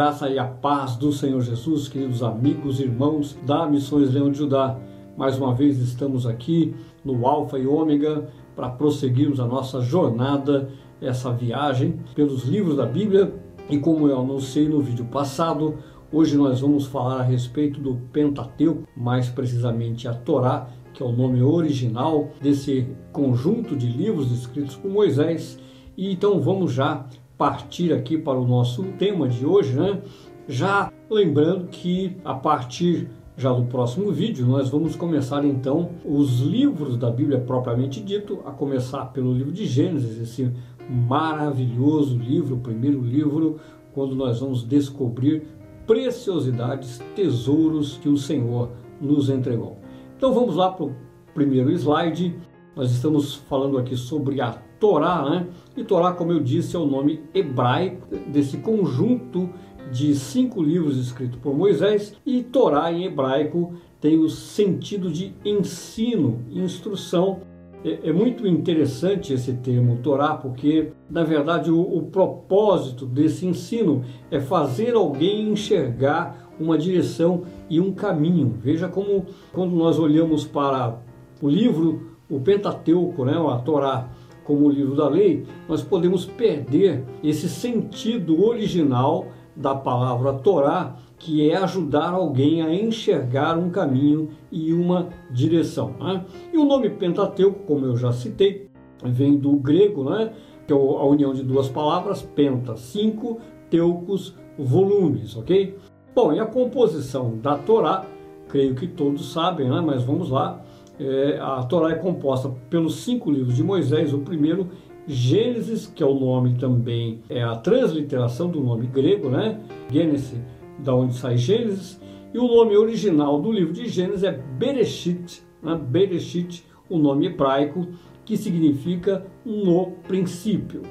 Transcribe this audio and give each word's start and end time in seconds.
Graça 0.00 0.30
e 0.30 0.38
a 0.38 0.46
paz 0.46 0.96
do 0.96 1.12
Senhor 1.12 1.42
Jesus, 1.42 1.86
queridos 1.86 2.22
amigos 2.22 2.80
e 2.80 2.84
irmãos 2.84 3.36
da 3.44 3.66
Missões 3.66 4.10
Leão 4.10 4.30
de 4.30 4.38
Judá. 4.38 4.78
Mais 5.14 5.36
uma 5.36 5.54
vez 5.54 5.76
estamos 5.76 6.26
aqui 6.26 6.74
no 7.04 7.26
Alfa 7.26 7.58
e 7.58 7.66
Ômega 7.66 8.26
para 8.56 8.70
prosseguirmos 8.70 9.38
a 9.40 9.46
nossa 9.46 9.82
jornada, 9.82 10.70
essa 11.02 11.30
viagem 11.30 12.00
pelos 12.14 12.44
livros 12.44 12.78
da 12.78 12.86
Bíblia. 12.86 13.34
E 13.68 13.76
como 13.76 14.08
eu 14.08 14.18
anunciei 14.18 14.66
no 14.70 14.80
vídeo 14.80 15.04
passado, 15.04 15.74
hoje 16.10 16.34
nós 16.34 16.60
vamos 16.60 16.86
falar 16.86 17.20
a 17.20 17.22
respeito 17.22 17.78
do 17.78 17.96
Pentateuco, 18.10 18.88
mais 18.96 19.28
precisamente 19.28 20.08
a 20.08 20.14
Torá, 20.14 20.70
que 20.94 21.02
é 21.02 21.06
o 21.06 21.12
nome 21.12 21.42
original 21.42 22.30
desse 22.40 22.88
conjunto 23.12 23.76
de 23.76 23.86
livros 23.86 24.32
escritos 24.32 24.76
por 24.76 24.90
Moisés. 24.90 25.58
E 25.94 26.10
então 26.10 26.40
vamos 26.40 26.72
já 26.72 27.06
partir 27.40 27.90
aqui 27.94 28.18
para 28.18 28.38
o 28.38 28.46
nosso 28.46 28.82
tema 28.98 29.26
de 29.26 29.46
hoje, 29.46 29.72
né? 29.72 30.02
Já 30.46 30.92
lembrando 31.08 31.68
que 31.68 32.18
a 32.22 32.34
partir 32.34 33.08
já 33.34 33.50
do 33.50 33.62
próximo 33.62 34.12
vídeo 34.12 34.46
nós 34.46 34.68
vamos 34.68 34.94
começar 34.94 35.42
então 35.46 35.92
os 36.04 36.40
livros 36.40 36.98
da 36.98 37.10
Bíblia 37.10 37.40
propriamente 37.40 37.98
dito, 37.98 38.40
a 38.44 38.50
começar 38.50 39.06
pelo 39.06 39.32
livro 39.32 39.52
de 39.52 39.64
Gênesis, 39.64 40.20
esse 40.20 40.52
maravilhoso 40.86 42.18
livro, 42.18 42.56
o 42.56 42.60
primeiro 42.60 43.00
livro, 43.00 43.58
quando 43.94 44.14
nós 44.14 44.40
vamos 44.40 44.62
descobrir 44.62 45.44
preciosidades, 45.86 47.00
tesouros 47.16 47.96
que 47.96 48.10
o 48.10 48.18
Senhor 48.18 48.68
nos 49.00 49.30
entregou. 49.30 49.78
Então 50.14 50.34
vamos 50.34 50.56
lá 50.56 50.70
para 50.70 50.84
o 50.84 50.94
primeiro 51.32 51.72
slide. 51.72 52.36
Nós 52.76 52.90
estamos 52.90 53.34
falando 53.34 53.78
aqui 53.78 53.96
sobre 53.96 54.42
a 54.42 54.58
Torá, 54.80 55.28
né? 55.28 55.46
E 55.76 55.84
Torá, 55.84 56.12
como 56.12 56.32
eu 56.32 56.40
disse, 56.40 56.74
é 56.74 56.78
o 56.78 56.86
nome 56.86 57.20
hebraico 57.34 58.08
desse 58.26 58.56
conjunto 58.56 59.48
de 59.92 60.14
cinco 60.14 60.62
livros 60.62 60.96
escritos 60.96 61.38
por 61.38 61.54
Moisés. 61.54 62.16
E 62.24 62.42
Torá 62.42 62.90
em 62.90 63.04
hebraico 63.04 63.74
tem 64.00 64.18
o 64.18 64.28
sentido 64.28 65.10
de 65.10 65.34
ensino, 65.44 66.40
instrução. 66.50 67.40
É, 67.84 68.08
é 68.08 68.12
muito 68.12 68.46
interessante 68.46 69.32
esse 69.32 69.52
termo 69.52 69.98
Torá, 69.98 70.34
porque 70.34 70.92
na 71.08 71.22
verdade 71.24 71.70
o, 71.70 71.80
o 71.80 72.02
propósito 72.02 73.04
desse 73.04 73.46
ensino 73.46 74.02
é 74.30 74.40
fazer 74.40 74.94
alguém 74.94 75.50
enxergar 75.50 76.50
uma 76.58 76.76
direção 76.76 77.42
e 77.68 77.80
um 77.80 77.92
caminho. 77.92 78.54
Veja 78.62 78.88
como 78.88 79.26
quando 79.52 79.74
nós 79.74 79.98
olhamos 79.98 80.44
para 80.46 80.98
o 81.40 81.48
livro, 81.48 82.10
o 82.28 82.38
Pentateuco, 82.38 83.24
né, 83.24 83.32
a 83.34 83.58
Torá, 83.58 84.08
como 84.50 84.66
o 84.66 84.68
livro 84.68 84.96
da 84.96 85.08
lei, 85.08 85.44
nós 85.68 85.80
podemos 85.80 86.26
perder 86.26 87.04
esse 87.22 87.48
sentido 87.48 88.44
original 88.44 89.28
da 89.54 89.76
palavra 89.76 90.32
Torá, 90.32 90.96
que 91.16 91.48
é 91.48 91.56
ajudar 91.56 92.10
alguém 92.10 92.60
a 92.60 92.74
enxergar 92.74 93.56
um 93.56 93.70
caminho 93.70 94.30
e 94.50 94.72
uma 94.72 95.08
direção. 95.30 95.94
Né? 96.00 96.24
E 96.52 96.58
o 96.58 96.64
nome 96.64 96.90
Pentateuco, 96.90 97.60
como 97.60 97.86
eu 97.86 97.96
já 97.96 98.10
citei, 98.10 98.68
vem 99.04 99.36
do 99.36 99.52
grego, 99.52 100.10
né? 100.10 100.32
que 100.66 100.72
é 100.72 100.76
a 100.76 101.04
união 101.04 101.32
de 101.32 101.44
duas 101.44 101.68
palavras, 101.68 102.20
penta, 102.22 102.76
cinco, 102.76 103.38
teucos, 103.70 104.34
volumes, 104.58 105.36
ok? 105.36 105.78
Bom, 106.12 106.32
e 106.32 106.40
a 106.40 106.46
composição 106.46 107.38
da 107.38 107.56
Torá, 107.56 108.04
creio 108.48 108.74
que 108.74 108.88
todos 108.88 109.32
sabem, 109.32 109.68
né? 109.68 109.80
mas 109.80 110.02
vamos 110.02 110.28
lá. 110.28 110.60
É, 111.00 111.38
a 111.40 111.62
Torá 111.62 111.92
é 111.92 111.94
composta 111.94 112.50
pelos 112.68 112.96
cinco 112.96 113.30
livros 113.30 113.56
de 113.56 113.62
Moisés. 113.62 114.12
O 114.12 114.18
primeiro, 114.18 114.68
Gênesis, 115.06 115.86
que 115.86 116.02
é 116.02 116.06
o 116.06 116.12
nome 116.12 116.56
também, 116.56 117.22
é 117.30 117.42
a 117.42 117.56
transliteração 117.56 118.50
do 118.50 118.60
nome 118.60 118.86
grego, 118.86 119.30
né? 119.30 119.58
Gênesis, 119.90 120.38
da 120.78 120.94
onde 120.94 121.14
sai 121.14 121.38
Gênesis. 121.38 121.98
E 122.34 122.38
o 122.38 122.46
nome 122.46 122.76
original 122.76 123.40
do 123.40 123.50
livro 123.50 123.72
de 123.72 123.88
Gênesis 123.88 124.24
é 124.24 124.32
Bereshit, 124.32 125.42
né? 125.62 125.74
Bereshit, 125.74 126.66
o 126.90 126.98
nome 126.98 127.28
hebraico, 127.28 127.88
que 128.26 128.36
significa 128.36 129.26
no 129.42 129.92
princípio. 130.06 130.82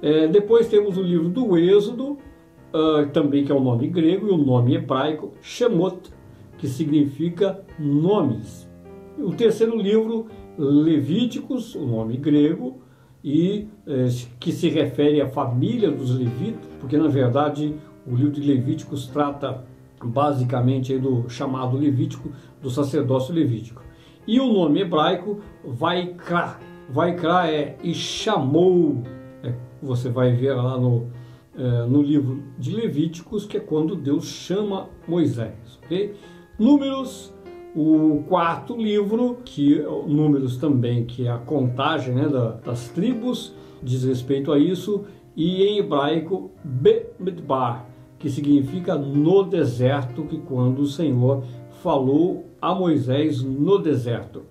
É, 0.00 0.28
depois 0.28 0.68
temos 0.68 0.96
o 0.96 1.02
livro 1.02 1.28
do 1.28 1.58
Êxodo, 1.58 2.12
uh, 2.12 3.08
também 3.12 3.44
que 3.44 3.50
é 3.50 3.54
o 3.54 3.60
nome 3.60 3.88
grego, 3.88 4.28
e 4.28 4.30
o 4.30 4.36
nome 4.36 4.76
hebraico, 4.76 5.32
Shemot, 5.42 6.10
que 6.58 6.68
significa 6.68 7.60
nomes. 7.76 8.70
O 9.22 9.32
terceiro 9.32 9.76
livro, 9.76 10.26
Levíticos, 10.58 11.74
o 11.74 11.86
nome 11.86 12.16
grego, 12.16 12.82
e 13.22 13.68
eh, 13.86 14.08
que 14.40 14.50
se 14.50 14.68
refere 14.68 15.20
à 15.20 15.28
família 15.28 15.90
dos 15.90 16.10
levitas, 16.16 16.68
porque 16.80 16.96
na 16.96 17.06
verdade 17.06 17.74
o 18.04 18.16
livro 18.16 18.32
de 18.32 18.40
Levíticos 18.40 19.06
trata 19.06 19.64
basicamente 20.02 20.98
do 20.98 21.28
chamado 21.28 21.76
Levítico, 21.76 22.30
do 22.60 22.68
sacerdócio 22.68 23.32
levítico. 23.32 23.80
E 24.26 24.40
o 24.40 24.52
nome 24.52 24.80
hebraico, 24.80 25.40
Vaikra. 25.64 26.58
Vaikra 26.90 27.48
é 27.48 27.76
e 27.82 27.94
chamou, 27.94 29.02
é, 29.44 29.54
você 29.80 30.08
vai 30.08 30.32
ver 30.32 30.54
lá 30.54 30.76
no, 30.76 31.06
é, 31.56 31.86
no 31.86 32.02
livro 32.02 32.42
de 32.58 32.74
Levíticos, 32.74 33.46
que 33.46 33.56
é 33.56 33.60
quando 33.60 33.94
Deus 33.94 34.26
chama 34.26 34.88
Moisés. 35.06 35.78
Okay? 35.84 36.14
Números 36.58 37.32
o 37.74 38.22
quarto 38.28 38.76
livro, 38.76 39.38
que 39.44 39.78
números 40.06 40.56
também, 40.56 41.04
que 41.04 41.26
é 41.26 41.30
a 41.30 41.38
contagem 41.38 42.14
né, 42.14 42.28
das 42.64 42.88
tribos, 42.88 43.54
diz 43.82 44.04
respeito 44.04 44.52
a 44.52 44.58
isso, 44.58 45.04
e 45.34 45.62
em 45.62 45.78
hebraico 45.78 46.50
Bemidbar, 46.62 47.86
que 48.18 48.28
significa 48.28 48.94
no 48.94 49.42
deserto, 49.42 50.24
que 50.24 50.38
quando 50.38 50.80
o 50.80 50.86
Senhor 50.86 51.42
falou 51.82 52.46
a 52.60 52.74
Moisés 52.74 53.42
no 53.42 53.78
deserto. 53.78 54.42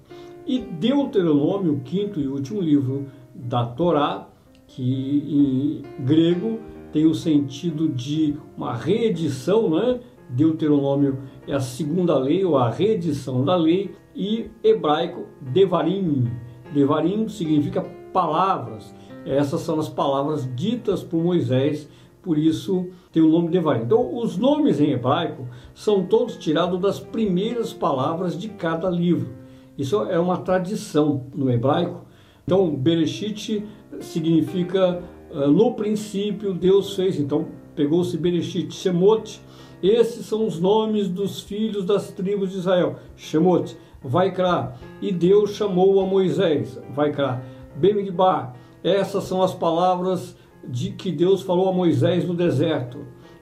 E 0.46 0.60
Deuteronômio, 0.60 1.74
o 1.74 1.80
quinto 1.80 2.20
e 2.20 2.28
último 2.28 2.60
livro 2.60 3.06
da 3.34 3.66
Torá, 3.66 4.28
que 4.68 5.84
em 5.94 6.04
grego 6.04 6.60
tem 6.92 7.06
o 7.06 7.14
sentido 7.14 7.88
de 7.88 8.36
uma 8.58 8.76
reedição, 8.76 9.70
né? 9.70 10.00
Deuteronômio 10.32 11.20
é 11.48 11.54
a 11.54 11.60
segunda 11.60 12.18
lei 12.18 12.44
ou 12.44 12.58
a 12.58 12.70
reedição 12.70 13.44
da 13.44 13.56
lei 13.56 13.94
e 14.16 14.50
hebraico 14.64 15.26
Devarim. 15.42 16.30
Devarim 16.74 17.28
significa 17.28 17.82
palavras. 18.14 18.94
Essas 19.26 19.62
são 19.62 19.80
as 19.80 19.90
palavras 19.90 20.50
ditas 20.56 21.04
por 21.04 21.24
Moisés, 21.24 21.88
por 22.22 22.38
isso 22.38 22.88
tem 23.12 23.22
o 23.22 23.30
nome 23.30 23.50
Devarim. 23.50 23.84
Então, 23.84 24.18
os 24.18 24.38
nomes 24.38 24.80
em 24.80 24.92
hebraico 24.92 25.48
são 25.74 26.06
todos 26.06 26.38
tirados 26.38 26.80
das 26.80 27.00
primeiras 27.00 27.74
palavras 27.74 28.40
de 28.40 28.50
cada 28.50 28.90
livro. 28.90 29.30
Isso 29.78 30.04
é 30.04 30.20
uma 30.20 30.38
tradição 30.38 31.26
no 31.34 31.52
hebraico. 31.52 32.06
Então, 32.44 32.76
Bereshit 32.76 33.66
significa 34.00 35.02
uh, 35.32 35.48
no 35.48 35.74
princípio 35.74 36.54
Deus 36.54 36.96
fez. 36.96 37.20
Então, 37.20 37.48
pegou-se 37.82 38.16
Bereshit, 38.16 38.72
Shemot, 38.72 39.42
esses 39.82 40.28
são 40.28 40.46
os 40.46 40.60
nomes 40.60 41.10
dos 41.10 41.42
filhos 41.42 41.84
das 41.84 42.12
tribos 42.12 42.52
de 42.52 42.58
Israel. 42.60 42.98
Shemot, 43.16 43.76
Vaikra. 44.04 44.76
E 45.02 45.12
Deus 45.12 45.56
chamou 45.56 46.00
a 46.00 46.06
Moisés. 46.06 46.80
Vaikra. 46.94 47.44
Bemidbar. 47.76 48.56
Essas 48.84 49.24
são 49.24 49.42
as 49.42 49.56
palavras 49.56 50.38
de 50.64 50.92
que 50.92 51.12
Deus 51.12 51.42
falou 51.42 51.70
a 51.70 51.74
Moisés 51.74 52.28
no 52.28 52.36
deserto. 52.36 53.00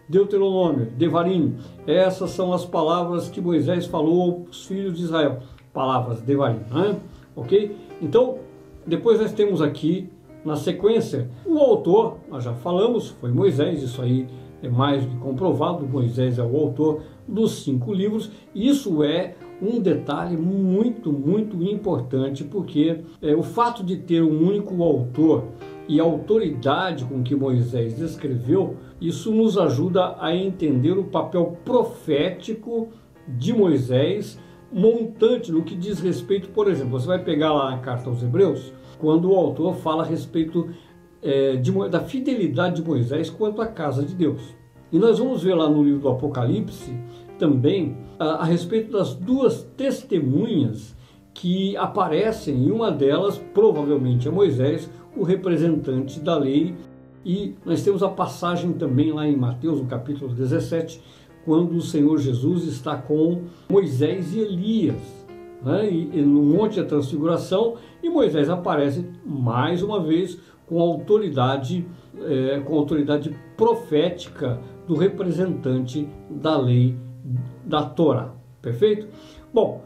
Deuteronômio, 0.08 0.86
Devarim. 0.98 1.58
Essas 1.86 2.30
são 2.30 2.54
as 2.54 2.64
palavras 2.64 3.28
que 3.28 3.42
Moisés 3.42 3.86
falou 3.88 4.46
aos 4.48 4.66
filhos 4.66 4.98
de 4.98 5.04
Israel. 5.04 5.40
Palavras, 5.74 6.22
Devarim. 6.22 6.62
Né? 6.72 6.98
Ok? 7.36 7.76
Então, 8.02 8.38
depois 8.88 9.20
nós 9.20 9.34
temos 9.34 9.62
aqui, 9.62 10.10
na 10.44 10.56
sequência, 10.56 11.30
o 11.46 11.58
autor, 11.58 12.18
nós 12.30 12.44
já 12.44 12.54
falamos, 12.54 13.10
foi 13.10 13.32
Moisés, 13.32 13.84
isso 13.84 14.02
aí 14.02 14.28
é 14.62 14.70
mais 14.70 15.04
do 15.04 15.12
que 15.12 15.18
comprovado, 15.18 15.88
Moisés 15.88 16.38
é 16.38 16.44
o 16.44 16.56
autor 16.58 17.02
dos 17.28 17.64
cinco 17.64 17.94
livros. 17.94 18.32
Isso 18.54 19.04
é 19.04 19.36
um 19.62 19.80
detalhe 19.80 20.36
muito, 20.36 21.12
muito 21.12 21.62
importante, 21.64 22.44
porque 22.44 23.02
é, 23.22 23.36
o 23.36 23.44
fato 23.44 23.84
de 23.84 23.98
ter 23.98 24.22
um 24.22 24.48
único 24.48 24.82
autor 24.84 25.46
e 25.88 26.00
a 26.00 26.04
autoridade 26.04 27.06
com 27.06 27.24
que 27.24 27.36
Moisés 27.36 28.00
escreveu, 28.00 28.76
isso 29.02 29.32
nos 29.32 29.58
ajuda 29.58 30.16
a 30.20 30.36
entender 30.36 30.92
o 30.92 31.06
papel 31.06 31.58
profético 31.66 32.90
de 33.28 33.54
Moisés, 33.54 34.40
montante 34.72 35.52
no 35.52 35.64
que 35.64 35.76
diz 35.76 36.00
respeito, 36.00 36.50
por 36.50 36.70
exemplo, 36.70 36.92
você 36.92 37.08
vai 37.08 37.24
pegar 37.24 37.54
lá 37.54 37.72
na 37.72 37.78
carta 37.80 38.10
aos 38.10 38.22
Hebreus, 38.22 38.74
quando 38.98 39.32
o 39.32 39.36
autor 39.36 39.76
fala 39.76 40.04
a 40.04 40.06
respeito 40.06 40.70
é, 41.22 41.56
de, 41.56 41.72
da 41.90 42.02
fidelidade 42.02 42.82
de 42.82 42.88
Moisés 42.88 43.30
quanto 43.30 43.62
à 43.62 43.68
casa 43.68 44.04
de 44.04 44.14
Deus. 44.14 44.42
E 44.92 44.98
nós 44.98 45.20
vamos 45.20 45.44
ver 45.44 45.54
lá 45.56 45.70
no 45.70 45.84
livro 45.84 46.00
do 46.02 46.10
Apocalipse 46.10 46.94
também 47.38 47.98
a, 48.18 48.26
a 48.26 48.44
respeito 48.44 48.92
das 48.92 49.14
duas 49.14 49.64
testemunhas 49.78 50.96
que 51.34 51.78
aparecem, 51.78 52.68
e 52.68 52.72
uma 52.72 52.92
delas 52.92 53.38
provavelmente 53.54 54.28
é 54.28 54.32
Moisés, 54.32 54.90
o 55.16 55.24
representante 55.24 56.20
da 56.20 56.38
lei, 56.38 56.76
E 57.26 57.56
nós 57.66 57.84
temos 57.84 58.02
a 58.02 58.10
passagem 58.10 58.74
também 58.74 59.12
lá 59.12 59.28
em 59.28 59.36
Mateus, 59.36 59.82
no 59.82 59.88
capítulo 59.88 60.34
17, 60.34 61.02
quando 61.46 61.76
o 61.76 61.82
Senhor 61.82 62.18
Jesus 62.18 62.66
está 62.66 62.96
com 62.98 63.44
Moisés 63.70 64.34
e 64.34 64.40
Elias. 64.40 65.28
Né? 65.64 65.92
E, 65.92 66.20
e 66.20 66.22
no 66.22 66.42
Monte 66.42 66.82
da 66.82 66.86
Transfiguração, 66.86 67.76
e 68.02 68.10
Moisés 68.10 68.50
aparece 68.50 69.06
mais 69.26 69.82
uma 69.82 70.02
vez 70.02 70.40
com 70.66 70.80
autoridade, 70.80 71.86
é, 72.22 72.60
com 72.60 72.76
autoridade 72.76 73.36
profética 73.58 74.60
do 74.88 74.96
representante 74.96 76.08
da 76.30 76.58
lei 76.58 76.96
da 77.66 77.84
Torá. 77.84 78.34
Perfeito? 78.62 79.08
Bom, 79.54 79.84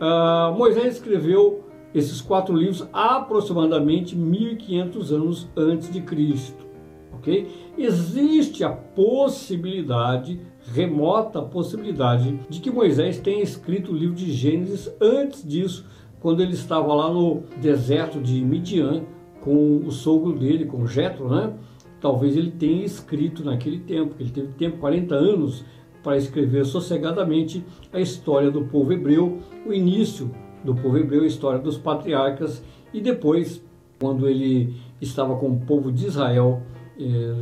uh, 0.00 0.56
Moisés 0.56 0.94
escreveu 0.94 1.64
esses 1.94 2.20
quatro 2.20 2.54
livros 2.54 2.86
aproximadamente 2.92 4.14
1500 4.14 5.12
anos 5.12 5.48
antes 5.56 5.90
de 5.90 6.00
Cristo. 6.02 6.66
Ok? 7.12 7.48
Existe 7.78 8.62
a 8.64 8.70
possibilidade, 8.70 10.40
remota 10.72 11.40
possibilidade, 11.42 12.38
de 12.48 12.60
que 12.60 12.70
Moisés 12.70 13.18
tenha 13.18 13.42
escrito 13.42 13.92
o 13.92 13.96
livro 13.96 14.14
de 14.14 14.32
Gênesis 14.32 14.90
antes 15.00 15.46
disso, 15.46 15.86
quando 16.20 16.42
ele 16.42 16.54
estava 16.54 16.92
lá 16.94 17.12
no 17.12 17.42
deserto 17.60 18.20
de 18.20 18.44
Midian 18.44 19.04
com 19.40 19.78
o 19.78 19.90
sogro 19.90 20.32
dele, 20.32 20.64
com 20.64 20.86
Jetro, 20.86 21.28
né? 21.28 21.52
Talvez 22.00 22.36
ele 22.36 22.50
tenha 22.50 22.84
escrito 22.84 23.44
naquele 23.44 23.78
tempo, 23.78 24.14
ele 24.18 24.30
teve 24.30 24.48
tempo 24.48 24.78
40 24.78 25.14
anos 25.14 25.64
para 26.02 26.16
escrever 26.16 26.64
sossegadamente 26.64 27.64
a 27.92 28.00
história 28.00 28.50
do 28.50 28.62
povo 28.62 28.92
hebreu, 28.92 29.38
o 29.66 29.72
início 29.72 30.30
do 30.64 30.74
povo 30.74 30.98
hebreu, 30.98 31.22
a 31.22 31.26
história 31.26 31.58
dos 31.58 31.78
patriarcas, 31.78 32.62
e 32.92 33.00
depois, 33.00 33.62
quando 34.00 34.28
ele 34.28 34.74
estava 35.00 35.36
com 35.36 35.48
o 35.48 35.60
povo 35.60 35.92
de 35.92 36.06
Israel, 36.06 36.62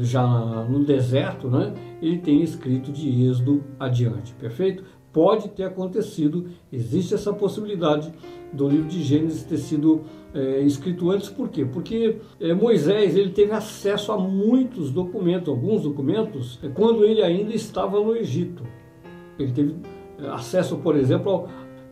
já 0.00 0.26
no 0.68 0.84
deserto, 0.84 1.48
né, 1.48 1.72
ele 2.02 2.18
tem 2.18 2.42
escrito 2.42 2.90
de 2.90 3.26
Êxodo 3.26 3.62
adiante, 3.78 4.34
perfeito? 4.34 4.84
Pode 5.12 5.48
ter 5.50 5.62
acontecido, 5.62 6.48
existe 6.72 7.14
essa 7.14 7.32
possibilidade 7.32 8.12
do 8.52 8.68
livro 8.68 8.88
de 8.88 9.00
Gênesis 9.02 9.44
ter 9.44 9.58
sido 9.58 10.02
é, 10.34 10.60
escrito 10.60 11.08
antes, 11.10 11.28
por 11.28 11.48
quê? 11.48 11.64
Porque 11.64 12.16
é, 12.40 12.52
Moisés 12.52 13.16
ele 13.16 13.30
teve 13.30 13.52
acesso 13.52 14.10
a 14.10 14.18
muitos 14.18 14.90
documentos, 14.90 15.48
alguns 15.48 15.82
documentos, 15.82 16.58
quando 16.74 17.04
ele 17.04 17.22
ainda 17.22 17.54
estava 17.54 18.00
no 18.00 18.16
Egito. 18.16 18.64
Ele 19.38 19.52
teve 19.52 19.76
acesso, 20.32 20.76
por 20.78 20.96
exemplo, 20.96 21.48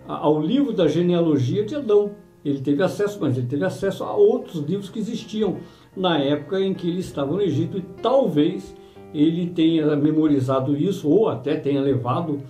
ao, 0.06 0.14
ao 0.14 0.40
livro 0.40 0.72
da 0.72 0.88
genealogia 0.88 1.64
de 1.64 1.76
Adão. 1.76 2.10
Ele 2.44 2.60
teve 2.60 2.82
acesso, 2.82 3.18
mas 3.20 3.38
ele 3.38 3.46
teve 3.46 3.64
acesso 3.64 4.02
a 4.02 4.12
outros 4.12 4.64
livros 4.64 4.90
que 4.90 4.98
existiam 4.98 5.58
na 5.96 6.18
época 6.18 6.60
em 6.60 6.72
que 6.74 6.88
ele 6.88 7.00
estava 7.00 7.32
no 7.32 7.42
Egito 7.42 7.78
e 7.78 7.82
talvez 8.02 8.74
ele 9.14 9.48
tenha 9.48 9.94
memorizado 9.96 10.76
isso 10.76 11.08
ou 11.08 11.28
até 11.28 11.56
tenha 11.56 11.80
levado 11.80 12.40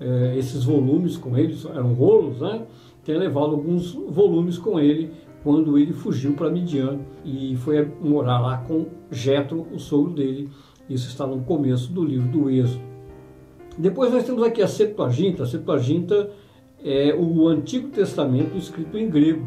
é, 0.00 0.36
esses 0.36 0.64
volumes 0.64 1.16
com 1.16 1.36
ele, 1.36 1.56
eram 1.74 1.92
rolos, 1.94 2.40
né? 2.40 2.62
Tenha 3.04 3.18
levado 3.18 3.52
alguns 3.52 3.92
volumes 3.92 4.58
com 4.58 4.78
ele 4.78 5.10
quando 5.42 5.78
ele 5.78 5.92
fugiu 5.92 6.34
para 6.34 6.50
Midian 6.50 6.98
e 7.24 7.56
foi 7.56 7.88
morar 8.00 8.40
lá 8.40 8.58
com 8.58 8.86
Jetro, 9.10 9.66
o 9.72 9.78
sogro 9.78 10.12
dele. 10.12 10.50
Isso 10.88 11.08
está 11.08 11.26
no 11.26 11.40
começo 11.40 11.92
do 11.92 12.04
livro 12.04 12.28
do 12.28 12.50
Êxodo. 12.50 12.82
Depois 13.76 14.12
nós 14.12 14.24
temos 14.24 14.42
aqui 14.42 14.60
a 14.60 14.66
Septuaginta. 14.66 15.44
A 15.44 15.46
Septuaginta 15.46 16.30
é 16.84 17.14
o 17.14 17.46
Antigo 17.46 17.88
Testamento 17.88 18.56
escrito 18.56 18.98
em 18.98 19.08
grego. 19.08 19.46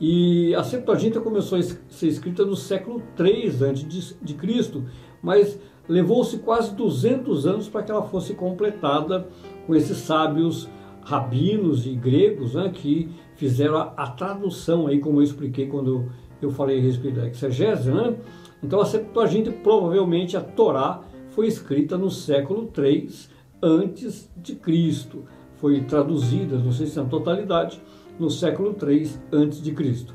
E 0.00 0.54
a 0.54 0.62
Septuaginta 0.62 1.20
começou 1.20 1.58
a 1.58 1.62
ser 1.62 2.06
escrita 2.06 2.44
no 2.44 2.54
século 2.54 3.02
3 3.16 3.62
a.C., 3.62 4.82
mas 5.20 5.58
levou-se 5.88 6.38
quase 6.38 6.74
200 6.74 7.46
anos 7.46 7.68
para 7.68 7.82
que 7.82 7.90
ela 7.90 8.02
fosse 8.02 8.34
completada 8.34 9.26
com 9.66 9.74
esses 9.74 9.98
sábios 9.98 10.68
rabinos 11.02 11.86
e 11.86 11.94
gregos 11.94 12.54
né, 12.54 12.70
que 12.72 13.08
fizeram 13.34 13.76
a, 13.76 13.92
a, 13.96 14.06
tradução, 14.08 14.86
aí, 14.86 15.00
como 15.00 15.18
eu 15.18 15.24
expliquei 15.24 15.66
quando 15.66 16.10
eu 16.40 16.50
falei 16.50 16.78
a 16.78 16.82
respeito 16.82 17.16
da 17.16 17.26
exegese. 17.26 17.90
Né? 17.90 18.14
Então 18.62 18.80
a 18.80 18.84
Septuaginta, 18.84 19.50
provavelmente 19.50 20.36
a 20.36 20.40
Torá, 20.40 21.02
foi 21.30 21.46
escrita 21.46 21.96
no 21.96 22.10
século 22.10 22.66
3 22.66 23.30
antes 23.62 24.30
de 24.36 24.54
Cristo 24.54 25.24
foi 25.56 25.80
traduzida, 25.82 26.56
não 26.56 26.70
sei 26.72 26.86
se 26.86 26.96
na 26.96 27.04
totalidade, 27.04 27.80
no 28.18 28.30
século 28.30 28.74
3 28.74 29.20
a.C. 29.32 30.06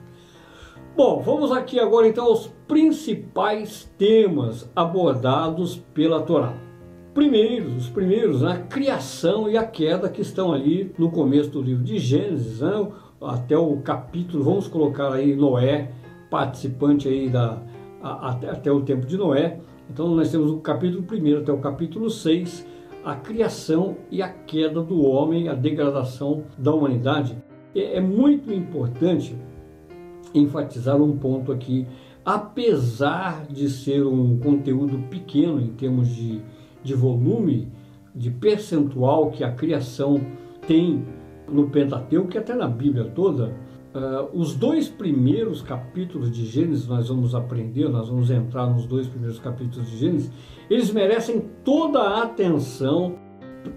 Bom, 0.95 1.21
vamos 1.21 1.51
aqui 1.51 1.79
agora 1.79 2.07
então 2.07 2.25
aos 2.25 2.47
principais 2.67 3.91
temas 3.97 4.69
abordados 4.75 5.77
pela 5.93 6.21
Torá. 6.21 6.53
Primeiros, 7.13 7.75
os 7.75 7.89
primeiros, 7.89 8.41
né, 8.41 8.51
a 8.51 8.57
criação 8.57 9.49
e 9.49 9.57
a 9.57 9.65
queda 9.65 10.09
que 10.09 10.21
estão 10.21 10.53
ali 10.53 10.93
no 10.97 11.09
começo 11.09 11.49
do 11.49 11.61
livro 11.61 11.83
de 11.83 11.97
Gênesis, 11.97 12.59
né, 12.59 12.87
até 13.21 13.57
o 13.57 13.77
capítulo, 13.77 14.43
vamos 14.43 14.67
colocar 14.67 15.13
aí 15.13 15.35
Noé, 15.35 15.91
participante 16.29 17.07
aí 17.07 17.29
da, 17.29 17.61
a, 18.01 18.31
até, 18.31 18.49
até 18.49 18.71
o 18.71 18.81
tempo 18.81 19.05
de 19.05 19.17
Noé. 19.17 19.59
Então 19.89 20.07
nós 20.09 20.31
temos 20.31 20.51
o 20.51 20.57
capítulo 20.57 21.03
1 21.09 21.39
até 21.39 21.51
o 21.51 21.59
capítulo 21.59 22.09
6, 22.09 22.67
a 23.03 23.15
criação 23.15 23.97
e 24.11 24.21
a 24.21 24.29
queda 24.29 24.81
do 24.81 25.03
homem, 25.03 25.49
a 25.49 25.53
degradação 25.53 26.43
da 26.57 26.73
humanidade. 26.73 27.35
É, 27.75 27.99
muito 27.99 28.53
importante 28.53 29.35
enfatizar 30.33 31.01
um 31.01 31.17
ponto 31.17 31.51
aqui. 31.51 31.87
Apesar 32.25 33.45
de 33.47 33.69
ser 33.69 34.05
um 34.05 34.39
conteúdo 34.39 34.97
pequeno 35.09 35.59
em 35.59 35.69
termos 35.73 36.07
de, 36.07 36.41
de 36.83 36.93
volume, 36.93 37.71
de 38.15 38.31
percentual 38.31 39.31
que 39.31 39.43
a 39.43 39.51
criação 39.51 40.21
tem 40.67 41.03
no 41.49 41.69
Pentateuco 41.69 42.33
e 42.33 42.37
até 42.37 42.55
na 42.55 42.67
Bíblia 42.67 43.05
toda, 43.05 43.53
Uh, 43.93 44.27
os 44.33 44.55
dois 44.55 44.89
primeiros 44.89 45.61
capítulos 45.61 46.31
de 46.31 46.47
Gênesis, 46.47 46.87
nós 46.87 47.09
vamos 47.09 47.35
aprender, 47.35 47.87
nós 47.89 48.09
vamos 48.09 48.31
entrar 48.31 48.65
nos 48.65 48.87
dois 48.87 49.07
primeiros 49.07 49.37
capítulos 49.37 49.87
de 49.87 49.97
Gênesis, 49.97 50.31
eles 50.67 50.91
merecem 50.91 51.45
toda 51.63 51.99
a 51.99 52.23
atenção 52.23 53.19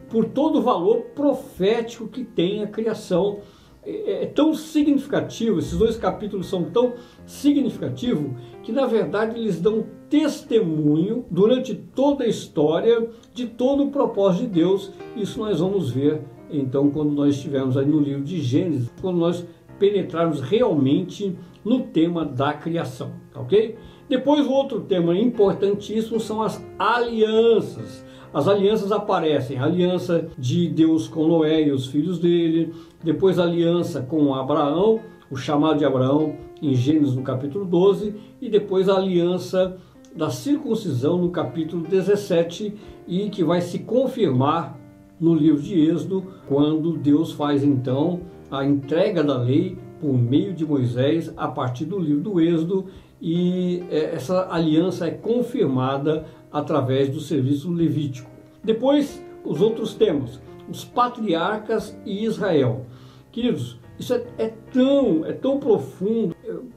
por 0.09 0.25
todo 0.25 0.61
o 0.61 0.63
valor 0.63 1.03
profético 1.15 2.09
que 2.09 2.25
tem 2.25 2.63
a 2.63 2.67
criação. 2.67 3.41
É, 3.87 4.25
é 4.25 4.27
tão 4.27 4.53
significativo, 4.53 5.59
esses 5.59 5.79
dois 5.79 5.97
capítulos 5.97 6.47
são 6.47 6.65
tão 6.65 6.95
significativos 7.25 8.33
que, 8.63 8.73
na 8.73 8.87
verdade, 8.87 9.39
eles 9.39 9.61
dão 9.61 9.87
testemunho 10.11 11.25
durante 11.31 11.75
toda 11.75 12.25
a 12.25 12.29
história 12.29 13.09
de 13.33 13.47
todo 13.47 13.85
o 13.85 13.91
propósito 13.91 14.43
de 14.43 14.49
Deus. 14.49 14.93
Isso 15.17 15.39
nós 15.39 15.61
vamos 15.61 15.91
ver 15.91 16.21
então 16.51 16.91
quando 16.91 17.11
nós 17.13 17.37
estivermos 17.37 17.77
aí 17.77 17.87
no 17.87 18.01
livro 18.01 18.23
de 18.23 18.41
Gênesis, 18.41 18.91
quando 19.01 19.19
nós 19.19 19.47
penetrarmos 19.79 20.41
realmente 20.41 21.37
no 21.65 21.81
tema 21.81 22.25
da 22.25 22.53
criação, 22.53 23.13
tá 23.33 23.41
ok? 23.41 23.77
Depois, 24.09 24.47
o 24.47 24.53
outro 24.53 24.81
tema 24.83 25.19
importantíssimo 25.19 26.21
são 26.21 26.41
as 26.41 26.65
alianças. 26.79 28.06
As 28.37 28.47
alianças 28.47 28.93
aparecem, 28.93 29.57
a 29.57 29.65
aliança 29.65 30.29
de 30.37 30.69
Deus 30.69 31.09
com 31.09 31.27
Noé 31.27 31.63
e 31.63 31.73
os 31.73 31.87
filhos 31.87 32.19
dele, 32.19 32.71
depois 33.03 33.39
a 33.39 33.45
aliança 33.45 34.03
com 34.03 34.35
Abraão, 34.35 35.01
o 35.31 35.37
chamado 35.37 35.79
de 35.79 35.87
Abraão 35.87 36.37
em 36.61 36.75
Gênesis 36.75 37.17
no 37.17 37.23
capítulo 37.23 37.65
12, 37.65 38.15
e 38.39 38.51
depois 38.51 38.91
a 38.91 38.97
aliança 38.97 39.79
da 40.15 40.29
circuncisão 40.29 41.17
no 41.17 41.31
capítulo 41.31 41.83
17 41.89 42.75
e 43.09 43.31
que 43.31 43.43
vai 43.43 43.63
se 43.63 43.79
confirmar 43.79 44.79
no 45.19 45.35
livro 45.35 45.63
de 45.63 45.89
Êxodo, 45.89 46.25
quando 46.47 46.93
Deus 46.93 47.33
faz 47.33 47.65
então 47.65 48.21
a 48.51 48.67
entrega 48.67 49.25
da 49.25 49.39
lei 49.39 49.79
por 49.99 50.13
meio 50.13 50.53
de 50.53 50.67
Moisés 50.67 51.33
a 51.39 51.49
partir 51.49 51.87
do 51.87 51.99
livro 51.99 52.21
do 52.21 52.39
Êxodo. 52.39 52.85
E 53.19 53.83
é, 53.91 54.15
essa 54.15 54.47
aliança 54.51 55.07
é 55.07 55.11
confirmada 55.11 56.27
através 56.57 57.11
do 57.11 57.21
serviço 57.21 57.71
levítico. 57.71 58.31
Depois, 58.65 59.23
os 59.45 59.61
outros 59.61 59.95
temas, 59.95 60.41
os 60.67 60.87
patriarcas 60.87 61.95
e 62.07 62.25
Israel. 62.25 62.87
Queridos, 63.31 63.79
isso 63.99 64.15
é, 64.15 64.25
é 64.39 64.49
tão, 64.73 65.23
é 65.27 65.35
tão 65.35 65.61
profundo, 65.61 66.35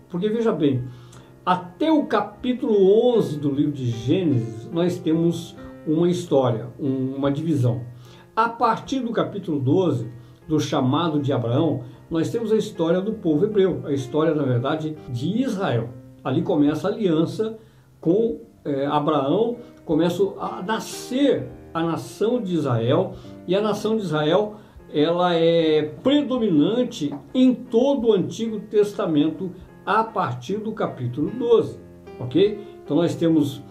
porque 0.10 0.28
veja 0.28 0.52
bem, 0.52 0.84
até 1.46 1.90
o 1.90 2.06
capítulo 2.08 3.16
11 3.16 3.40
do 3.40 3.50
livro 3.50 3.72
de 3.72 3.90
Gênesis, 3.90 4.70
nós 4.70 5.00
temos 5.00 5.56
uma 5.88 6.10
história, 6.10 6.68
uma 6.78 7.32
divisão. 7.32 7.82
A 8.36 8.50
partir 8.50 9.00
do 9.00 9.14
capítulo 9.14 9.62
12, 9.62 10.12
do 10.46 10.60
chamado 10.60 11.22
de 11.22 11.32
Abraão, 11.32 11.84
nós 12.10 12.30
temos 12.30 12.52
a 12.52 12.58
história 12.58 13.00
do 13.00 13.14
povo 13.14 13.46
hebreu, 13.46 13.82
a 13.86 13.94
história, 13.94 14.34
na 14.36 14.44
verdade, 14.44 14.98
de 15.08 15.42
Israel. 15.42 15.90
Ali 16.22 16.42
começa 16.42 16.90
a 16.90 16.92
aliança 16.92 17.58
com 18.02 18.49
é, 18.70 18.86
Abraão, 18.86 19.58
começa 19.86 20.24
a 20.40 20.62
nascer 20.62 21.48
a 21.74 21.84
nação 21.84 22.42
de 22.42 22.54
Israel, 22.56 23.14
e 23.48 23.56
a 23.56 23.62
nação 23.62 23.96
de 23.98 24.04
Israel 24.04 24.56
ela 24.92 25.36
é 25.36 25.84
predominante 26.04 27.14
em 27.34 27.54
todo 27.54 28.08
o 28.08 28.14
Antigo 28.14 28.60
Testamento 28.60 29.52
a 29.86 30.04
partir 30.04 30.58
do 30.58 30.72
capítulo 30.72 31.30
12, 31.30 31.80
ok? 32.20 32.60
Então 32.84 32.98
nós 32.98 33.16
temos 33.16 33.62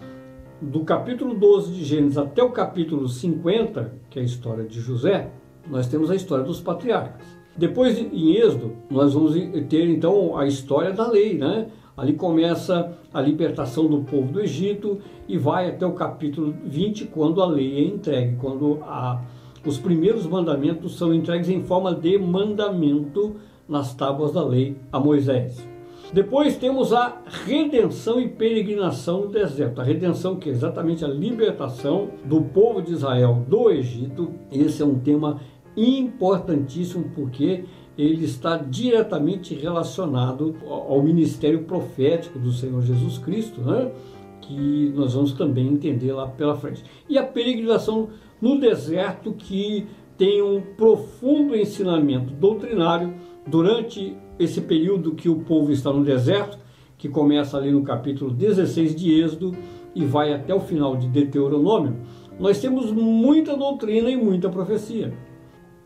do 0.61 0.81
capítulo 0.81 1.33
12 1.33 1.73
de 1.73 1.83
Gênesis 1.83 2.17
até 2.17 2.43
o 2.43 2.51
capítulo 2.51 3.07
50, 3.07 3.93
que 4.09 4.19
é 4.19 4.21
a 4.21 4.25
história 4.25 4.63
de 4.63 4.79
José, 4.79 5.29
nós 5.69 5.87
temos 5.87 6.09
a 6.09 6.15
história 6.15 6.43
dos 6.43 6.59
patriarcas. 6.59 7.25
Depois, 7.55 7.97
em 7.99 8.35
Êxodo, 8.35 8.73
nós 8.89 9.13
vamos 9.13 9.33
ter 9.67 9.89
então 9.89 10.37
a 10.37 10.47
história 10.47 10.93
da 10.93 11.09
lei, 11.09 11.37
né? 11.37 11.67
Ali 11.99 12.13
começa 12.13 12.97
a 13.13 13.19
libertação 13.19 13.85
do 13.87 14.03
povo 14.03 14.31
do 14.31 14.39
Egito 14.39 14.99
e 15.27 15.37
vai 15.37 15.67
até 15.67 15.85
o 15.85 15.91
capítulo 15.91 16.55
20, 16.63 17.07
quando 17.07 17.41
a 17.41 17.45
lei 17.45 17.77
é 17.77 17.81
entregue, 17.83 18.37
quando 18.37 18.79
a, 18.83 19.21
os 19.65 19.77
primeiros 19.77 20.25
mandamentos 20.25 20.97
são 20.97 21.13
entregues 21.13 21.49
em 21.49 21.61
forma 21.61 21.93
de 21.93 22.17
mandamento 22.17 23.35
nas 23.67 23.93
tábuas 23.93 24.31
da 24.31 24.41
lei 24.41 24.77
a 24.89 24.97
Moisés. 24.97 25.67
Depois 26.13 26.55
temos 26.55 26.93
a 26.93 27.17
redenção 27.45 28.21
e 28.21 28.29
peregrinação 28.29 29.25
no 29.25 29.27
deserto. 29.27 29.81
A 29.81 29.83
redenção, 29.83 30.37
que 30.37 30.47
é 30.47 30.53
exatamente 30.53 31.03
a 31.03 31.07
libertação 31.09 32.11
do 32.23 32.41
povo 32.43 32.81
de 32.81 32.93
Israel 32.93 33.43
do 33.45 33.69
Egito. 33.69 34.31
Esse 34.49 34.81
é 34.81 34.85
um 34.85 34.97
tema 34.97 35.41
importantíssimo 35.75 37.11
porque 37.13 37.65
ele 37.99 38.23
está 38.23 38.55
diretamente 38.55 39.53
relacionado 39.53 40.55
ao 40.65 41.03
ministério 41.03 41.63
profético 41.63 42.39
do 42.39 42.53
Senhor 42.53 42.81
Jesus 42.81 43.17
Cristo, 43.17 43.59
né? 43.59 43.91
que 44.39 44.93
nós 44.95 45.13
vamos 45.13 45.33
também 45.33 45.67
entender 45.67 46.13
lá 46.13 46.25
pela 46.25 46.55
frente. 46.55 46.81
E 47.09 47.17
a 47.17 47.23
peregrinação 47.23 48.07
no 48.41 48.57
deserto, 48.57 49.33
que 49.33 49.85
tem 50.17 50.41
um 50.41 50.61
profundo 50.77 51.53
ensinamento 51.53 52.33
doutrinário 52.33 53.13
durante 53.45 54.15
esse 54.39 54.61
período 54.61 55.13
que 55.13 55.27
o 55.27 55.41
povo 55.41 55.73
está 55.73 55.91
no 55.91 56.03
deserto, 56.03 56.57
que 56.97 57.09
começa 57.09 57.57
ali 57.57 57.69
no 57.69 57.83
capítulo 57.83 58.31
16 58.31 58.95
de 58.95 59.19
Êxodo 59.19 59.53
e 59.93 60.05
vai 60.05 60.33
até 60.33 60.55
o 60.55 60.59
final 60.61 60.95
de 60.95 61.07
Deuteronômio. 61.09 61.97
Nós 62.39 62.61
temos 62.61 62.93
muita 62.93 63.57
doutrina 63.57 64.09
e 64.09 64.15
muita 64.15 64.47
profecia 64.47 65.13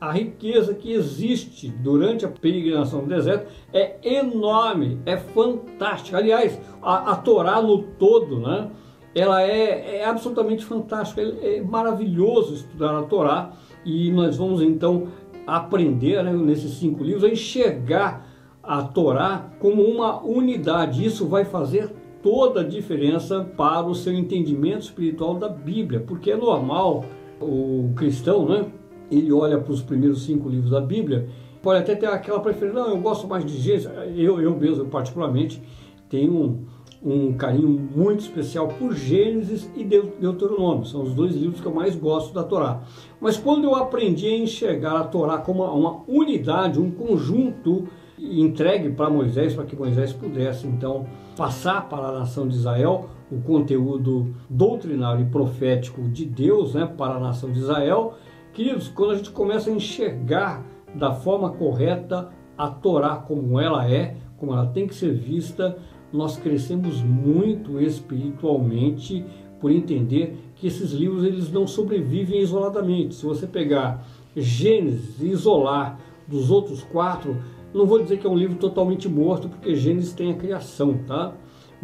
a 0.04 0.12
riqueza 0.12 0.74
que 0.74 0.92
existe 0.92 1.70
durante 1.70 2.26
a 2.26 2.28
peregrinação 2.28 3.04
no 3.04 3.08
deserto 3.08 3.50
é 3.72 3.96
enorme, 4.04 5.00
é 5.06 5.16
fantástica. 5.16 6.18
Aliás, 6.18 6.60
a, 6.82 7.14
a 7.14 7.16
Torá 7.16 7.62
no 7.62 7.84
todo, 7.84 8.38
né? 8.42 8.70
Ela 9.16 9.44
é, 9.44 10.00
é 10.00 10.06
absolutamente 10.06 10.66
fantástica, 10.66 11.22
é, 11.22 11.56
é, 11.56 11.62
maravilhoso 11.62 12.54
estudar 12.54 13.00
a 13.00 13.04
Torá 13.04 13.54
e 13.86 14.12
nós 14.12 14.36
vamos 14.36 14.62
então 14.62 15.08
aprender 15.48 16.22
né, 16.22 16.34
nesses 16.34 16.74
cinco 16.74 17.02
livros 17.02 17.24
a 17.24 17.30
enxergar 17.30 18.28
a 18.62 18.84
Torá 18.84 19.52
como 19.58 19.84
uma 19.84 20.22
unidade. 20.22 21.06
Isso 21.06 21.28
vai 21.28 21.46
fazer 21.46 21.90
toda 22.22 22.60
a 22.60 22.68
diferença 22.68 23.42
para 23.56 23.86
o 23.86 23.96
seu 23.96 24.14
entendimento 24.14 24.82
espiritual 24.82 25.36
da 25.36 25.48
Bíblia, 25.48 26.02
porque 26.06 26.32
é 26.32 26.36
normal 26.36 27.06
o 27.40 27.94
cristão, 27.96 28.46
né? 28.46 28.66
Ele 29.12 29.32
olha 29.32 29.58
para 29.58 29.72
os 29.72 29.82
primeiros 29.82 30.26
cinco 30.26 30.50
livros 30.50 30.72
da 30.72 30.82
Bíblia, 30.82 31.28
pode 31.62 31.80
até 31.80 31.96
ter 31.96 32.08
aquela 32.08 32.40
preferência, 32.40 32.80
não, 32.80 32.90
eu 32.90 32.98
gosto 32.98 33.28
mais 33.28 33.46
de 33.46 33.58
Gênesis, 33.58 33.90
eu, 34.16 34.42
eu 34.42 34.58
mesmo, 34.58 34.86
particularmente, 34.86 35.62
tenho 36.10 36.34
um, 36.34 36.66
um 37.04 37.34
carinho 37.34 37.68
muito 37.68 38.22
especial 38.22 38.68
por 38.68 38.94
Gênesis 38.94 39.70
e 39.76 39.84
Deuteronômio, 39.84 40.86
são 40.86 41.04
os 41.04 41.14
dois 41.14 41.36
livros 41.36 41.62
que 41.62 41.66
eu 41.66 41.74
mais 41.74 41.96
gosto 41.96 42.34
da 42.34 42.44
Torá. 42.44 42.82
Mas 43.20 43.38
quando 43.38 43.66
eu 43.66 43.76
aprendi 43.76 44.28
a 44.28 44.38
enxergar 44.38 45.00
a 45.00 45.04
Torá 45.04 45.38
como 45.38 45.64
uma 45.64 46.02
unidade, 46.08 46.80
um 46.80 46.92
conjunto 46.92 47.88
entregue 48.20 48.90
para 48.92 49.10
Moisés, 49.10 49.54
para 49.54 49.66
que 49.66 49.76
Moisés 49.76 50.14
pudesse 50.14 50.68
então 50.68 51.06
passar 51.36 51.90
para 51.90 52.08
a 52.08 52.20
nação 52.20 52.48
de 52.48 52.56
Israel 52.56 53.10
o 53.32 53.42
conteúdo 53.42 54.34
doutrinário 54.50 55.26
e 55.26 55.30
profético 55.30 56.04
de 56.04 56.26
Deus 56.26 56.76
né, 56.76 56.86
para 56.86 57.16
a 57.16 57.20
nação 57.20 57.52
de 57.52 57.60
Israel, 57.60 58.14
Queridos, 58.54 58.88
quando 58.88 59.12
a 59.14 59.16
gente 59.16 59.32
começa 59.32 59.72
a 59.72 59.74
enxergar 59.74 60.64
da 60.94 61.12
forma 61.12 61.50
correta 61.54 62.30
a 62.56 62.70
Torá 62.70 63.16
como 63.16 63.60
ela 63.60 63.90
é, 63.90 64.16
como 64.38 64.54
ela 64.54 64.68
tem 64.68 64.86
que 64.86 64.94
ser 64.94 65.12
vista, 65.12 65.76
nós 66.12 66.38
crescemos 66.38 67.02
muito 67.02 67.82
espiritualmente 67.82 69.26
por 69.60 69.72
entender 69.72 70.38
que 70.56 70.68
esses 70.68 70.92
livros 70.92 71.24
eles 71.24 71.52
não 71.52 71.66
sobrevivem 71.66 72.42
isoladamente. 72.42 73.16
Se 73.16 73.26
você 73.26 73.48
pegar 73.48 74.06
Gênesis 74.36 75.20
e 75.20 75.30
isolar 75.30 76.00
dos 76.28 76.52
outros 76.52 76.84
quatro, 76.84 77.36
não 77.74 77.88
vou 77.88 78.04
dizer 78.04 78.20
que 78.20 78.28
é 78.28 78.30
um 78.30 78.38
livro 78.38 78.58
totalmente 78.58 79.10
morto, 79.10 79.50
porque 79.50 79.74
Gênesis 79.74 80.14
tem 80.14 80.32
a 80.32 80.36
criação, 80.36 81.00
tá? 81.08 81.34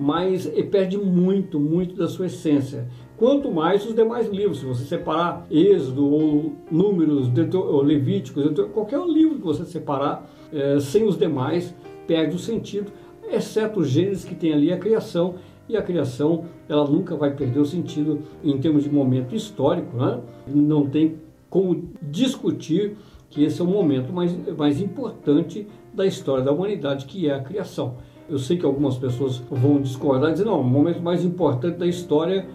Mas 0.02 0.48
perde 0.72 0.98
muito, 0.98 1.60
muito 1.60 1.94
da 1.94 2.08
sua 2.08 2.28
essência 2.28 2.88
quanto 3.20 3.52
mais 3.52 3.86
os 3.86 3.94
demais 3.94 4.30
livros. 4.30 4.60
Se 4.60 4.66
você 4.66 4.86
separar 4.86 5.46
Êxodo 5.52 6.10
ou 6.10 6.54
Números, 6.72 7.30
ou 7.54 7.82
Levíticos, 7.84 8.46
qualquer 8.74 9.06
livro 9.06 9.36
que 9.36 9.44
você 9.44 9.66
separar, 9.66 10.28
é, 10.54 10.80
sem 10.80 11.04
os 11.04 11.18
demais, 11.18 11.76
perde 12.08 12.38
o 12.38 12.40
sentido, 12.40 12.92
exceto 13.30 13.82
o 13.82 13.86
Gênesis 13.86 14.24
que 14.24 14.34
tem 14.34 14.54
ali 14.54 14.72
a 14.72 14.78
criação, 14.78 15.36
e 15.68 15.78
a 15.78 15.84
criação 15.84 16.46
ela 16.68 16.90
nunca 16.90 17.16
vai 17.16 17.36
perder 17.36 17.60
o 17.60 17.66
sentido 17.66 18.22
em 18.44 18.58
termos 18.58 18.86
de 18.86 18.90
momento 18.90 19.36
histórico, 19.36 19.98
né? 19.98 20.20
não 20.48 20.88
tem 20.88 21.18
como 21.48 21.90
discutir 22.02 22.96
que 23.30 23.44
esse 23.44 23.62
é 23.62 23.64
o 23.64 23.68
momento 23.68 24.12
mais, 24.12 24.36
mais 24.58 24.82
importante 24.82 25.68
da 25.94 26.08
história 26.08 26.44
da 26.44 26.52
humanidade, 26.52 27.06
que 27.06 27.30
é 27.30 27.36
a 27.36 27.40
criação. 27.40 27.98
Eu 28.30 28.38
sei 28.38 28.58
que 28.58 28.66
algumas 28.66 28.98
pessoas 28.98 29.38
vão 29.50 29.82
discordar 29.82 30.30
e 30.30 30.34
dizer, 30.34 30.46
não, 30.46 30.62
o 30.62 30.64
momento 30.64 31.02
mais 31.02 31.26
importante 31.26 31.78
da 31.78 31.88
história 31.88 32.48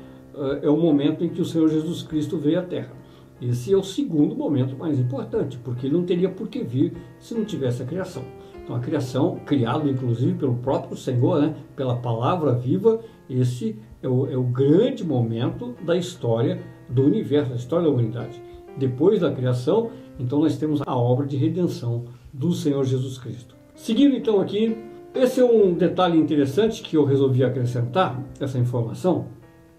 é 0.62 0.68
o 0.68 0.76
momento 0.76 1.24
em 1.24 1.28
que 1.28 1.40
o 1.40 1.44
Senhor 1.44 1.68
Jesus 1.68 2.02
Cristo 2.02 2.38
veio 2.38 2.60
à 2.60 2.62
Terra. 2.62 2.92
Esse 3.40 3.72
é 3.72 3.76
o 3.76 3.82
segundo 3.82 4.34
momento 4.34 4.76
mais 4.76 4.98
importante, 4.98 5.58
porque 5.58 5.86
ele 5.86 5.94
não 5.94 6.04
teria 6.04 6.28
por 6.28 6.48
que 6.48 6.62
vir 6.62 6.92
se 7.18 7.34
não 7.34 7.44
tivesse 7.44 7.82
a 7.82 7.86
criação. 7.86 8.22
Então, 8.62 8.74
a 8.74 8.80
criação, 8.80 9.40
criado 9.44 9.90
inclusive 9.90 10.34
pelo 10.34 10.54
próprio 10.54 10.96
Senhor, 10.96 11.40
né, 11.40 11.54
pela 11.76 11.96
palavra 11.96 12.52
viva, 12.52 13.00
esse 13.28 13.76
é 14.02 14.08
o, 14.08 14.26
é 14.26 14.36
o 14.36 14.44
grande 14.44 15.04
momento 15.04 15.74
da 15.84 15.96
história 15.96 16.60
do 16.88 17.02
universo, 17.02 17.50
da 17.50 17.56
história 17.56 17.84
da 17.84 17.90
humanidade. 17.90 18.40
Depois 18.78 19.20
da 19.20 19.30
criação, 19.30 19.90
então 20.18 20.40
nós 20.40 20.56
temos 20.56 20.80
a 20.86 20.96
obra 20.96 21.26
de 21.26 21.36
redenção 21.36 22.04
do 22.32 22.52
Senhor 22.52 22.84
Jesus 22.84 23.18
Cristo. 23.18 23.54
Seguindo 23.74 24.16
então 24.16 24.40
aqui, 24.40 24.76
esse 25.14 25.40
é 25.40 25.44
um 25.44 25.74
detalhe 25.74 26.18
interessante 26.18 26.82
que 26.82 26.96
eu 26.96 27.04
resolvi 27.04 27.44
acrescentar, 27.44 28.20
essa 28.40 28.58
informação, 28.58 29.26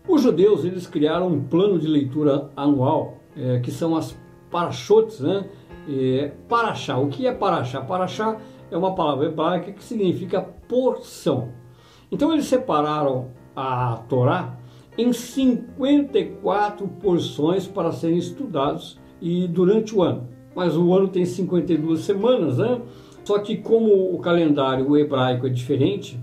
os 0.07 0.21
judeus 0.21 0.63
eles 0.63 0.87
criaram 0.87 1.27
um 1.27 1.43
plano 1.43 1.77
de 1.77 1.87
leitura 1.87 2.49
anual, 2.55 3.17
é, 3.35 3.59
que 3.59 3.71
são 3.71 3.95
as 3.95 4.15
parashotes, 4.49 5.19
né? 5.19 5.49
É, 5.89 6.31
paraxá. 6.47 6.97
O 6.97 7.07
que 7.09 7.27
é 7.27 7.33
paraxá? 7.33 7.81
Paraxá 7.81 8.37
é 8.71 8.77
uma 8.77 8.95
palavra 8.95 9.27
hebraica 9.27 9.71
que 9.71 9.83
significa 9.83 10.41
porção. 10.41 11.49
Então 12.11 12.31
eles 12.31 12.45
separaram 12.45 13.31
a 13.55 13.97
Torá 14.07 14.57
em 14.97 15.11
54 15.11 16.87
porções 16.87 17.67
para 17.67 17.91
serem 17.91 18.17
estudados 18.17 18.99
e 19.21 19.47
durante 19.47 19.95
o 19.95 20.01
ano. 20.01 20.29
Mas 20.55 20.77
o 20.77 20.93
ano 20.93 21.07
tem 21.07 21.25
52 21.25 22.01
semanas, 22.01 22.57
né? 22.57 22.81
Só 23.25 23.39
que 23.39 23.57
como 23.57 24.13
o 24.13 24.19
calendário 24.19 24.95
hebraico 24.95 25.47
é 25.47 25.49
diferente, 25.49 26.17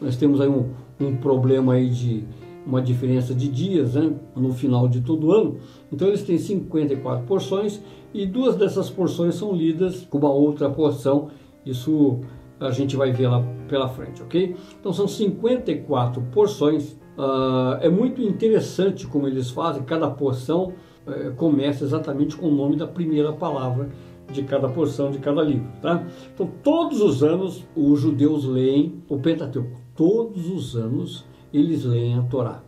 nós 0.00 0.16
temos 0.16 0.40
aí 0.40 0.48
um, 0.48 0.70
um 0.98 1.14
problema 1.14 1.74
aí 1.74 1.90
de 1.90 2.24
uma 2.64 2.80
diferença 2.80 3.34
de 3.34 3.48
dias 3.48 3.94
né, 3.94 4.12
no 4.34 4.52
final 4.54 4.88
de 4.88 5.02
todo 5.02 5.30
ano. 5.30 5.58
Então 5.92 6.08
eles 6.08 6.22
têm 6.22 6.38
54 6.38 7.26
porções 7.26 7.82
e 8.14 8.24
duas 8.26 8.56
dessas 8.56 8.88
porções 8.88 9.34
são 9.34 9.52
lidas 9.52 10.06
com 10.08 10.18
uma 10.18 10.30
outra 10.30 10.70
porção. 10.70 11.28
Isso 11.66 12.20
a 12.58 12.70
gente 12.70 12.96
vai 12.96 13.12
ver 13.12 13.28
lá 13.28 13.44
pela 13.68 13.88
frente, 13.88 14.22
ok? 14.22 14.56
Então 14.80 14.92
são 14.92 15.06
54 15.06 16.22
porções. 16.32 16.92
Uh, 17.16 17.76
é 17.80 17.90
muito 17.90 18.22
interessante 18.22 19.06
como 19.06 19.26
eles 19.26 19.50
fazem, 19.50 19.82
cada 19.82 20.08
porção 20.08 20.72
uh, 21.06 21.34
começa 21.36 21.84
exatamente 21.84 22.36
com 22.36 22.46
o 22.46 22.54
nome 22.54 22.76
da 22.76 22.86
primeira 22.86 23.32
palavra 23.32 23.90
de 24.30 24.42
cada 24.42 24.68
porção 24.68 25.10
de 25.10 25.18
cada 25.18 25.42
livro, 25.42 25.68
tá? 25.80 26.04
Então 26.34 26.50
todos 26.62 27.00
os 27.00 27.22
anos 27.22 27.66
os 27.74 28.00
judeus 28.00 28.44
leem 28.44 29.02
o 29.08 29.18
Pentateuco. 29.18 29.80
Todos 29.94 30.50
os 30.50 30.76
anos 30.76 31.24
eles 31.52 31.84
leem 31.84 32.18
a 32.18 32.22
Torá. 32.22 32.62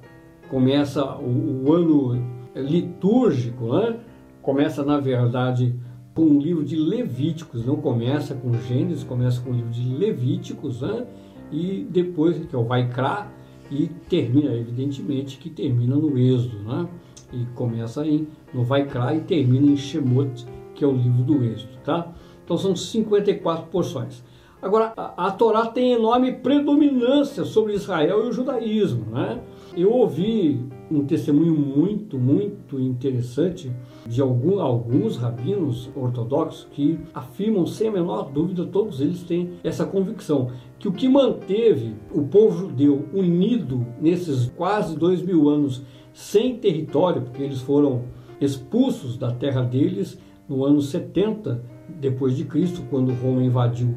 Começa 0.49 1.05
o, 1.17 1.67
o 1.67 1.73
ano 1.73 2.41
litúrgico, 2.55 3.75
né? 3.75 4.01
começa 4.43 4.85
na 4.85 4.99
verdade 4.99 5.75
com 6.15 6.23
o 6.23 6.41
livro 6.41 6.65
de 6.65 6.77
Levíticos, 6.77 7.65
não 7.65 7.77
começa 7.77 8.35
com 8.35 8.53
Gênesis, 8.53 9.05
começa 9.05 9.41
com 9.41 9.51
o 9.51 9.55
livro 9.55 9.71
de 9.71 9.95
Levíticos, 9.95 10.81
né? 10.81 11.07
e 11.53 11.87
depois 11.89 12.39
que 12.39 12.55
é 12.55 12.59
o 12.59 12.65
Vaikra, 12.65 13.29
e 13.71 13.87
termina, 14.09 14.53
evidentemente, 14.53 15.39
que 15.39 15.49
termina 15.49 15.95
no 15.95 16.19
Êxodo, 16.19 16.59
né? 16.65 16.89
e 17.33 17.45
começa 17.55 18.05
em, 18.05 18.27
no 18.53 18.65
Vaikra 18.65 19.15
e 19.15 19.21
termina 19.21 19.67
em 19.67 19.77
Shemot, 19.77 20.45
que 20.81 20.85
é 20.85 20.89
o 20.89 20.93
livro 20.93 21.23
do 21.23 21.45
Êxodo. 21.45 21.77
Tá? 21.85 22.11
Então 22.43 22.57
são 22.57 22.75
54 22.75 23.67
porções. 23.67 24.25
Agora, 24.63 24.95
a, 24.97 25.27
a 25.27 25.31
Torá 25.31 25.67
tem 25.67 25.93
enorme 25.93 26.33
predominância 26.33 27.45
sobre 27.45 27.75
Israel 27.75 28.25
e 28.25 28.29
o 28.29 28.33
judaísmo. 28.33 29.05
Né? 29.11 29.43
Eu 29.77 29.93
ouvi 29.93 30.59
um 30.91 31.05
testemunho 31.05 31.55
muito, 31.55 32.19
muito 32.19 32.81
interessante 32.81 33.71
de 34.07 34.23
algum, 34.23 34.59
alguns 34.59 35.19
rabinos 35.19 35.91
ortodoxos 35.95 36.67
que 36.71 36.99
afirmam, 37.13 37.67
sem 37.67 37.89
a 37.89 37.93
menor 37.93 38.31
dúvida, 38.31 38.65
todos 38.65 39.03
eles 39.03 39.23
têm 39.23 39.53
essa 39.63 39.85
convicção, 39.85 40.51
que 40.79 40.89
o 40.89 40.93
que 40.93 41.11
manteve 41.11 41.95
o 42.11 42.23
povo 42.23 42.57
judeu 42.57 43.05
unido 43.13 43.87
nesses 44.01 44.47
quase 44.57 44.97
dois 44.97 45.21
mil 45.21 45.51
anos 45.51 45.83
sem 46.15 46.57
território, 46.57 47.21
porque 47.23 47.43
eles 47.43 47.61
foram 47.61 48.05
expulsos 48.41 49.19
da 49.19 49.31
terra 49.31 49.61
deles 49.61 50.19
no 50.51 50.65
ano 50.65 50.83
70 50.83 51.63
depois 51.89 52.37
de 52.37 52.45
Cristo, 52.45 52.83
quando 52.91 53.13
Roma 53.13 53.43
invadiu 53.43 53.95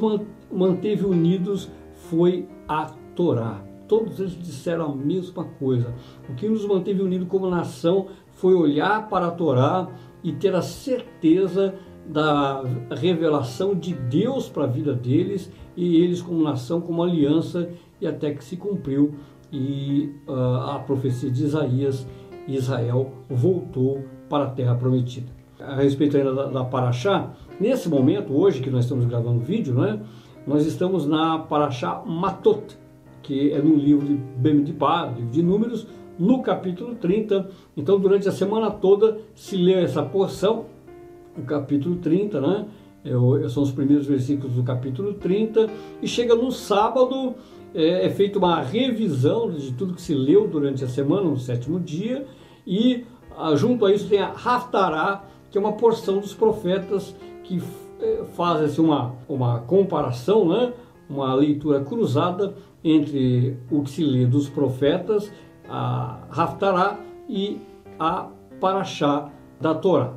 manteve 0.51 1.05
unidos 1.05 1.69
foi 2.09 2.47
a 2.67 2.85
Torá. 3.15 3.63
Todos 3.87 4.19
eles 4.19 4.37
disseram 4.41 4.91
a 4.91 4.95
mesma 4.95 5.43
coisa. 5.43 5.93
O 6.27 6.35
que 6.35 6.47
nos 6.47 6.65
manteve 6.65 7.03
unidos 7.03 7.27
como 7.27 7.49
nação 7.49 8.07
foi 8.31 8.55
olhar 8.55 9.09
para 9.09 9.27
a 9.27 9.31
Torá 9.31 9.89
e 10.23 10.31
ter 10.31 10.55
a 10.55 10.61
certeza 10.61 11.75
da 12.07 12.63
revelação 12.95 13.75
de 13.75 13.93
Deus 13.93 14.47
para 14.47 14.63
a 14.63 14.67
vida 14.67 14.93
deles 14.93 15.51
e 15.75 15.97
eles 15.97 16.21
como 16.21 16.41
nação, 16.41 16.81
como 16.81 17.03
aliança, 17.03 17.69
e 18.01 18.07
até 18.07 18.33
que 18.33 18.43
se 18.43 18.57
cumpriu 18.57 19.15
e 19.51 20.13
uh, 20.27 20.71
a 20.71 20.79
profecia 20.79 21.29
de 21.29 21.43
Isaías, 21.43 22.07
Israel 22.47 23.11
voltou 23.29 24.03
para 24.29 24.45
a 24.45 24.49
terra 24.49 24.75
prometida. 24.75 25.27
A 25.59 25.75
respeito 25.75 26.15
ainda 26.15 26.33
da, 26.33 26.45
da 26.45 26.65
Paraxá, 26.65 27.31
nesse 27.59 27.89
momento, 27.89 28.33
hoje 28.33 28.61
que 28.61 28.69
nós 28.69 28.85
estamos 28.85 29.05
gravando 29.05 29.39
o 29.39 29.43
vídeo, 29.43 29.73
né, 29.73 29.99
nós 30.47 30.65
estamos 30.65 31.05
na 31.05 31.39
Paraxá 31.39 32.01
Matot, 32.05 32.77
que 33.21 33.51
é 33.51 33.61
no 33.61 33.75
livro 33.75 34.07
de 34.07 34.13
Bemidbar, 34.13 35.13
livro 35.15 35.31
de 35.31 35.43
Números, 35.43 35.87
no 36.17 36.41
capítulo 36.41 36.95
30. 36.95 37.49
Então, 37.77 37.99
durante 37.99 38.27
a 38.27 38.31
semana 38.31 38.71
toda 38.71 39.19
se 39.35 39.55
lê 39.55 39.73
essa 39.73 40.03
porção, 40.03 40.65
o 41.37 41.41
capítulo 41.43 41.97
30, 41.97 42.41
né? 42.41 42.65
É 43.05 43.47
são 43.47 43.63
os 43.63 43.71
primeiros 43.71 44.05
versículos 44.05 44.55
do 44.55 44.63
capítulo 44.63 45.13
30, 45.13 45.69
e 46.01 46.07
chega 46.07 46.35
no 46.35 46.51
sábado, 46.51 47.33
é, 47.73 48.07
é 48.07 48.09
feita 48.09 48.37
uma 48.37 48.61
revisão 48.61 49.49
de 49.49 49.71
tudo 49.73 49.93
que 49.93 50.01
se 50.01 50.13
leu 50.13 50.47
durante 50.47 50.83
a 50.83 50.87
semana, 50.87 51.29
no 51.29 51.37
sétimo 51.37 51.79
dia, 51.79 52.25
e 52.67 53.05
ah, 53.37 53.55
junto 53.55 53.85
a 53.85 53.93
isso 53.93 54.09
tem 54.09 54.19
a 54.19 54.31
Haftarah, 54.31 55.23
que 55.49 55.57
é 55.57 55.61
uma 55.61 55.73
porção 55.73 56.19
dos 56.19 56.33
profetas 56.33 57.15
que 57.49 57.61
é, 57.99 58.23
faz 58.35 58.61
assim, 58.61 58.81
uma, 58.81 59.15
uma 59.27 59.59
comparação, 59.61 60.47
né? 60.47 60.71
uma 61.09 61.33
leitura 61.33 61.83
cruzada 61.83 62.53
entre 62.83 63.57
o 63.71 63.81
que 63.81 63.89
se 63.89 64.03
lê 64.03 64.27
dos 64.27 64.47
profetas 64.47 65.31
a 65.67 66.19
Haftarah 66.29 66.99
e 67.27 67.59
a 67.99 68.29
Paraxá 68.59 69.31
da 69.59 69.73
Torá, 69.73 70.13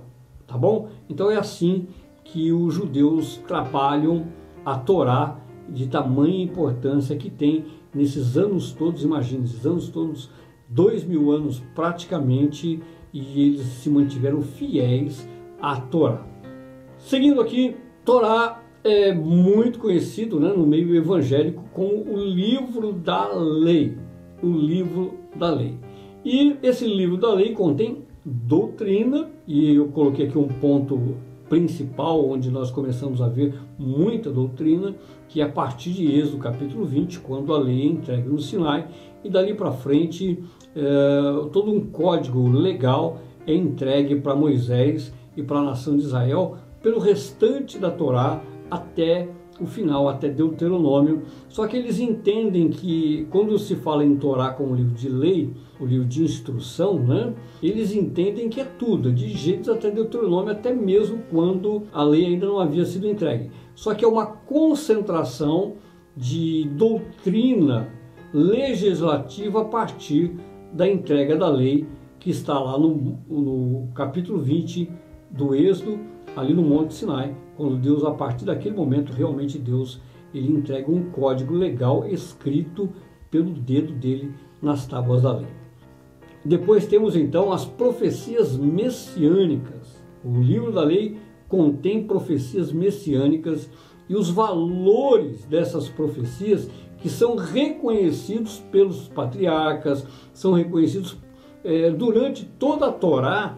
tá 0.47 0.57
bom? 0.59 0.88
Então 1.09 1.31
é 1.31 1.37
assim 1.37 1.88
que 2.23 2.53
os 2.53 2.75
judeus 2.75 3.38
trabalham 3.49 4.27
a 4.64 4.77
Torá 4.77 5.37
de 5.68 5.87
tamanha 5.87 6.45
importância 6.45 7.16
que 7.16 7.31
tem 7.31 7.64
nesses 7.95 8.37
anos 8.37 8.73
todos, 8.73 9.03
imagine, 9.03 9.45
esses 9.45 9.64
anos 9.66 9.88
todos, 9.88 10.31
dois 10.68 11.05
mil 11.05 11.33
anos 11.33 11.62
praticamente, 11.75 12.83
e 13.12 13.42
eles 13.42 13.66
se 13.66 13.90
mantiveram 13.90 14.40
fiéis 14.42 15.29
à 15.61 15.77
Torá. 15.77 16.32
Seguindo 17.05 17.41
aqui, 17.41 17.77
Torá 18.05 18.62
é 18.85 19.12
muito 19.12 19.79
conhecido 19.79 20.38
né, 20.41 20.53
no 20.57 20.67
meio 20.67 20.95
evangélico 20.95 21.65
como 21.73 22.05
o 22.11 22.17
livro 22.17 22.93
da 22.93 23.29
lei, 23.33 23.97
o 24.43 24.49
livro 24.49 25.15
da 25.35 25.51
lei. 25.51 25.75
E 26.25 26.57
esse 26.62 26.87
livro 26.87 27.17
da 27.17 27.35
lei 27.35 27.53
contém 27.53 28.05
doutrina, 28.25 29.29
e 29.47 29.75
eu 29.75 29.88
coloquei 29.88 30.27
aqui 30.27 30.38
um 30.38 30.47
ponto 30.47 31.17
principal 31.49 32.25
onde 32.25 32.51
nós 32.51 32.71
começamos 32.71 33.21
a 33.21 33.29
ver 33.29 33.53
muita 33.77 34.31
doutrina, 34.31 34.95
que 35.29 35.41
é 35.41 35.45
a 35.45 35.49
partir 35.49 35.91
de 35.91 36.19
Êxodo 36.19 36.38
capítulo 36.38 36.85
20, 36.85 37.19
quando 37.19 37.53
a 37.53 37.59
lei 37.59 37.83
é 37.83 37.87
entregue 37.87 38.29
no 38.29 38.38
Sinai, 38.38 38.87
e 39.25 39.29
dali 39.29 39.55
para 39.55 39.73
frente 39.73 40.38
é, 40.75 41.49
todo 41.53 41.71
um 41.71 41.81
código 41.81 42.49
legal 42.49 43.19
é 43.47 43.53
entregue 43.53 44.17
para 44.17 44.37
Moisés 44.37 45.12
e 45.37 45.43
para 45.43 45.59
a 45.59 45.62
nação 45.62 45.97
de 45.97 46.05
Israel 46.05 46.57
pelo 46.83 46.99
restante 46.99 47.79
da 47.79 47.90
Torá 47.90 48.42
até 48.71 49.29
o 49.61 49.66
final, 49.66 50.09
até 50.09 50.29
Deuteronômio. 50.29 51.23
Só 51.49 51.66
que 51.66 51.77
eles 51.77 52.01
entendem 52.01 52.68
que 52.71 53.27
quando 53.31 53.59
se 53.59 53.77
fala 53.77 54.05
em 54.05 54.16
Torá 54.16 54.51
como 54.51 54.75
livro 54.75 54.95
de 54.95 55.09
lei, 55.09 55.53
o 55.81 55.87
livro 55.87 56.07
de 56.07 56.25
instrução, 56.25 56.99
né? 56.99 57.35
Eles 57.62 57.95
entendem 57.95 58.49
que 58.49 58.61
é 58.61 58.64
tudo, 58.64 59.11
é 59.11 59.12
de 59.12 59.29
Gênesis 59.29 59.68
até 59.68 59.90
Deuteronômio, 59.90 60.53
até 60.53 60.73
mesmo 60.73 61.23
quando 61.31 61.85
a 61.92 62.03
lei 62.03 62.27
ainda 62.27 62.47
não 62.47 62.59
havia 62.59 62.85
sido 62.85 63.07
entregue. 63.07 63.51
Só 63.75 63.95
que 63.95 64.05
é 64.05 64.09
uma 64.09 64.27
concentração 64.27 65.75
de 66.16 66.68
doutrina 66.77 67.88
legislativa 68.33 69.62
a 69.62 69.64
partir 69.64 70.35
da 70.73 70.88
entrega 70.88 71.37
da 71.37 71.49
lei 71.49 71.87
que 72.18 72.31
está 72.31 72.59
lá 72.59 72.79
no, 72.79 73.18
no 73.29 73.88
capítulo 73.95 74.38
20 74.38 74.90
do 75.31 75.55
Êxodo, 75.55 75.99
ali 76.37 76.55
no 76.55 76.62
Monte 76.62 76.95
Sinai, 76.95 77.35
quando 77.57 77.77
Deus, 77.77 78.05
a 78.05 78.11
partir 78.11 78.45
daquele 78.45 78.75
momento, 78.75 79.12
realmente 79.12 79.59
Deus, 79.59 80.01
ele 80.35 80.51
entrega 80.51 80.90
um 80.90 81.11
código 81.11 81.55
legal 81.55 82.07
escrito 82.07 82.88
pelo 83.31 83.51
dedo 83.51 83.92
dele 83.92 84.33
nas 84.61 84.87
tábuas 84.87 85.23
da 85.23 85.33
lei. 85.33 85.62
Depois 86.45 86.87
temos 86.87 87.14
então 87.14 87.53
as 87.53 87.64
profecias 87.64 88.57
messiânicas. 88.57 90.03
O 90.25 90.40
livro 90.40 90.73
da 90.73 90.83
lei 90.83 91.18
contém 91.49 92.07
profecias 92.07 92.73
messiânicas 92.73 93.71
e 94.09 94.14
os 94.14 94.31
valores 94.31 95.45
dessas 95.45 95.88
profecias 95.88 96.68
que 96.99 97.09
são 97.09 97.37
reconhecidos 97.37 98.61
pelos 98.71 99.09
patriarcas, 99.09 100.07
são 100.33 100.53
reconhecidos 100.53 101.16
é, 101.64 101.90
durante 101.90 102.45
toda 102.45 102.87
a 102.87 102.92
Torá. 102.92 103.57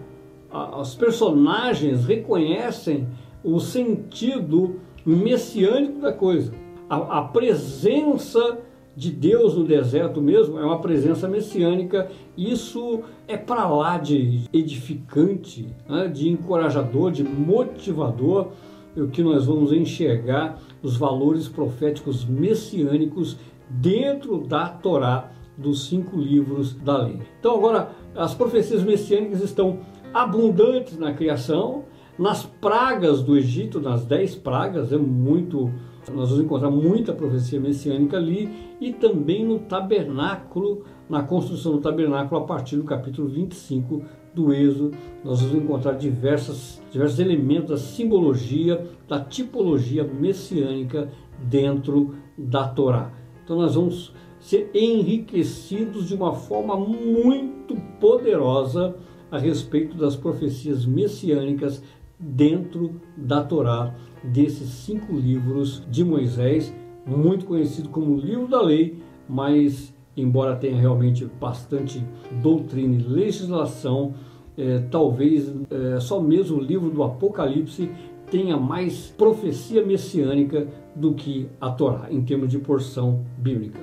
Os 0.80 0.94
personagens 0.94 2.04
reconhecem 2.04 3.08
o 3.42 3.58
sentido 3.58 4.76
messiânico 5.04 6.00
da 6.00 6.12
coisa. 6.12 6.52
A, 6.88 7.18
a, 7.18 7.22
presença 7.22 8.60
de 8.96 9.10
Deus 9.10 9.56
no 9.56 9.64
deserto 9.64 10.22
mesmo 10.22 10.58
é 10.58 10.64
uma 10.64 10.78
presença 10.78 11.26
messiânica. 11.26 12.08
Isso 12.36 13.00
é 13.26 13.36
para 13.36 13.68
lá 13.68 13.98
de 13.98 14.44
edificante, 14.52 15.66
né, 15.88 16.06
de 16.06 16.28
encorajador, 16.28 17.10
de 17.10 17.24
motivador. 17.24 18.52
O 18.96 19.08
que 19.08 19.24
nós 19.24 19.46
vamos 19.46 19.72
enxergar 19.72 20.60
os 20.80 20.96
valores 20.96 21.48
proféticos 21.48 22.24
messiânicos 22.24 23.36
dentro 23.68 24.38
da 24.38 24.68
Torá, 24.68 25.32
dos 25.58 25.88
cinco 25.88 26.16
livros 26.16 26.74
da 26.74 26.98
lei. 26.98 27.20
Então, 27.40 27.56
agora, 27.56 27.90
as 28.14 28.34
profecias 28.34 28.82
messiânicas 28.82 29.42
estão 29.42 29.80
abundantes 30.14 30.96
na 30.96 31.12
criação, 31.12 31.84
nas 32.16 32.46
pragas 32.46 33.20
do 33.20 33.36
Egito, 33.36 33.80
nas 33.80 34.04
dez 34.04 34.36
pragas, 34.36 34.92
é 34.92 34.96
muito, 34.96 35.72
nós 36.14 36.30
vamos 36.30 36.44
encontrar 36.44 36.70
muita 36.70 37.12
profecia 37.12 37.60
messiânica 37.60 38.16
ali, 38.16 38.48
e 38.80 38.92
também 38.92 39.44
no 39.44 39.58
tabernáculo, 39.58 40.84
na 41.10 41.24
construção 41.24 41.72
do 41.72 41.80
tabernáculo, 41.80 42.40
a 42.40 42.44
partir 42.44 42.76
do 42.76 42.84
capítulo 42.84 43.26
25 43.26 44.02
do 44.32 44.52
Êxodo, 44.52 44.92
nós 45.24 45.40
vamos 45.40 45.56
encontrar 45.56 45.92
diversas, 45.94 46.80
diversos 46.90 47.18
elementos 47.18 47.70
da 47.70 47.76
simbologia, 47.76 48.86
da 49.08 49.18
tipologia 49.18 50.04
messiânica 50.04 51.10
dentro 51.38 52.14
da 52.38 52.68
Torá. 52.68 53.12
Então 53.44 53.56
nós 53.56 53.74
vamos 53.74 54.12
ser 54.38 54.70
enriquecidos 54.74 56.08
de 56.08 56.14
uma 56.14 56.34
forma 56.34 56.76
muito 56.76 57.76
poderosa 58.00 58.94
a 59.30 59.38
respeito 59.38 59.96
das 59.96 60.16
profecias 60.16 60.84
messiânicas 60.86 61.82
dentro 62.18 63.00
da 63.16 63.42
Torá, 63.42 63.94
desses 64.22 64.68
cinco 64.68 65.14
livros 65.14 65.82
de 65.90 66.04
Moisés, 66.04 66.74
muito 67.06 67.44
conhecido 67.44 67.88
como 67.88 68.16
livro 68.16 68.48
da 68.48 68.62
lei, 68.62 68.98
mas 69.28 69.92
embora 70.16 70.56
tenha 70.56 70.80
realmente 70.80 71.26
bastante 71.40 72.04
doutrina 72.42 72.94
e 72.94 73.02
legislação, 73.02 74.14
é, 74.56 74.78
talvez 74.90 75.52
é, 75.70 75.98
só 76.00 76.20
mesmo 76.20 76.58
o 76.58 76.62
livro 76.62 76.90
do 76.90 77.02
Apocalipse 77.02 77.90
tenha 78.30 78.56
mais 78.56 79.12
profecia 79.16 79.84
messiânica 79.84 80.66
do 80.94 81.14
que 81.14 81.48
a 81.60 81.70
Torá, 81.70 82.06
em 82.10 82.22
termos 82.22 82.48
de 82.48 82.58
porção 82.58 83.24
bíblica. 83.36 83.80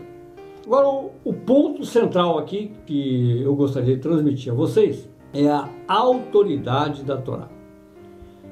Agora, 0.65 0.87
o, 0.87 1.11
o 1.25 1.33
ponto 1.33 1.85
central 1.85 2.39
aqui 2.39 2.71
que 2.85 3.41
eu 3.41 3.55
gostaria 3.55 3.95
de 3.95 4.01
transmitir 4.01 4.51
a 4.51 4.55
vocês 4.55 5.10
é 5.33 5.47
a 5.49 5.69
autoridade 5.87 7.03
da 7.03 7.17
Torá. 7.17 7.49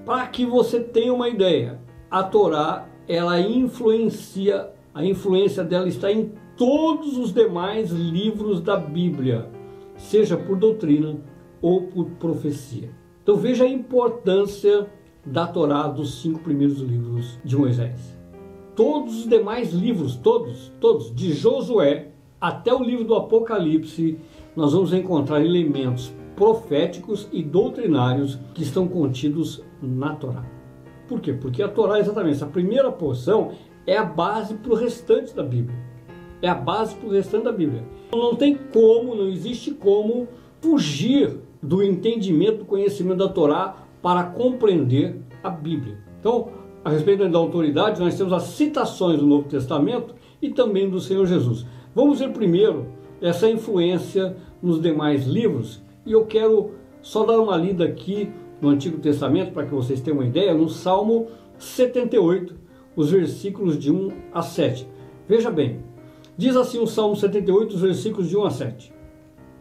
Para 0.05 0.27
que 0.27 0.45
você 0.45 0.79
tenha 0.79 1.13
uma 1.13 1.29
ideia, 1.29 1.79
a 2.09 2.23
Torá 2.23 2.87
ela 3.07 3.39
influencia, 3.39 4.69
a 4.93 5.03
influência 5.03 5.63
dela 5.63 5.87
está 5.87 6.11
em 6.11 6.31
todos 6.55 7.17
os 7.17 7.33
demais 7.33 7.91
livros 7.91 8.61
da 8.61 8.77
Bíblia, 8.77 9.49
seja 9.95 10.37
por 10.37 10.57
doutrina 10.57 11.19
ou 11.61 11.83
por 11.87 12.05
profecia. 12.11 12.91
Então 13.23 13.35
veja 13.35 13.63
a 13.63 13.69
importância 13.69 14.87
da 15.25 15.45
Torá 15.45 15.87
dos 15.87 16.21
cinco 16.21 16.39
primeiros 16.39 16.79
livros 16.79 17.39
de 17.43 17.57
Moisés. 17.57 18.17
Todos 18.75 19.19
os 19.19 19.27
demais 19.27 19.73
livros, 19.73 20.15
todos, 20.15 20.71
todos, 20.79 21.13
de 21.13 21.33
Josué 21.33 22.11
até 22.39 22.73
o 22.73 22.81
livro 22.81 23.03
do 23.03 23.15
Apocalipse, 23.15 24.17
nós 24.55 24.71
vamos 24.71 24.93
encontrar 24.93 25.43
elementos 25.43 26.13
proféticos 26.39 27.28
e 27.34 27.43
doutrinários 27.43 28.39
que 28.54 28.63
estão 28.63 28.88
contidos 28.88 29.62
na 29.82 30.15
Torá. 30.15 30.45
Por 31.06 31.19
quê? 31.19 31.34
Porque 31.34 31.62
a 31.62 31.67
Torá, 31.67 31.99
exatamente, 31.99 32.38
essa 32.38 32.45
primeira 32.45 32.89
porção 32.89 33.52
é 33.86 33.97
a 33.97 34.06
base 34.06 34.54
para 34.54 34.71
o 34.71 34.75
restante 34.75 35.36
da 35.36 35.43
Bíblia. 35.43 35.78
É 36.41 36.47
a 36.47 36.56
base 36.56 36.95
para 36.95 37.10
o 37.10 37.12
restante 37.12 37.43
da 37.43 37.52
Bíblia. 37.52 37.84
Não 38.13 38.36
tem 38.36 38.56
como, 38.56 39.15
não 39.15 39.28
existe 39.28 39.71
como 39.71 40.30
fugir 40.62 41.41
do 41.62 41.84
entendimento, 41.84 42.60
do 42.60 42.65
conhecimento 42.65 43.17
da 43.17 43.28
Torá 43.28 43.75
para 44.02 44.23
compreender 44.23 45.19
a 45.43 45.49
Bíblia. 45.49 45.97
Então, 46.21 46.52
a 46.86 46.89
respeito 46.89 47.28
da 47.28 47.38
autoridade, 47.38 47.99
nós 47.99 48.15
temos 48.17 48.32
as 48.32 48.43
citações 48.43 49.19
do 49.19 49.28
Novo 49.28 49.49
Testamento 49.49 50.15
e 50.41 50.49
também 50.49 50.89
do 50.89 51.02
Senhor 51.02 51.25
Jesus. 51.25 51.65
Vamos 51.93 52.19
ver 52.19 52.32
primeiro 52.32 52.88
essa 53.21 53.49
influência 53.49 54.38
nos 54.62 54.82
demais 54.82 55.28
livros 55.28 55.82
e 56.10 56.12
eu 56.12 56.26
quero 56.26 56.72
só 57.04 57.24
dar 57.24 57.39
uma 57.39 57.56
lida 57.56 57.86
aqui 57.86 58.32
no 58.60 58.69
Antigo 58.69 58.98
Testamento 58.98 59.54
para 59.54 59.67
que 59.67 59.74
vocês 59.76 60.02
tenham 60.02 60.17
uma 60.17 60.26
ideia, 60.26 60.56
no 60.56 60.67
Salmo 60.67 61.28
78, 61.60 62.56
os 62.95 63.12
versículos 63.12 63.78
de 63.78 63.91
1 63.91 64.12
a 64.34 64.41
7. 64.41 64.88
Veja 65.28 65.52
bem, 65.52 65.84
diz 66.36 66.56
assim 66.56 66.80
o 66.80 66.88
Salmo 66.88 67.15
78, 67.15 67.76
os 67.76 67.82
versículos 67.82 68.28
de 68.28 68.36
1 68.36 68.43
a 68.43 68.50
7. 68.50 68.93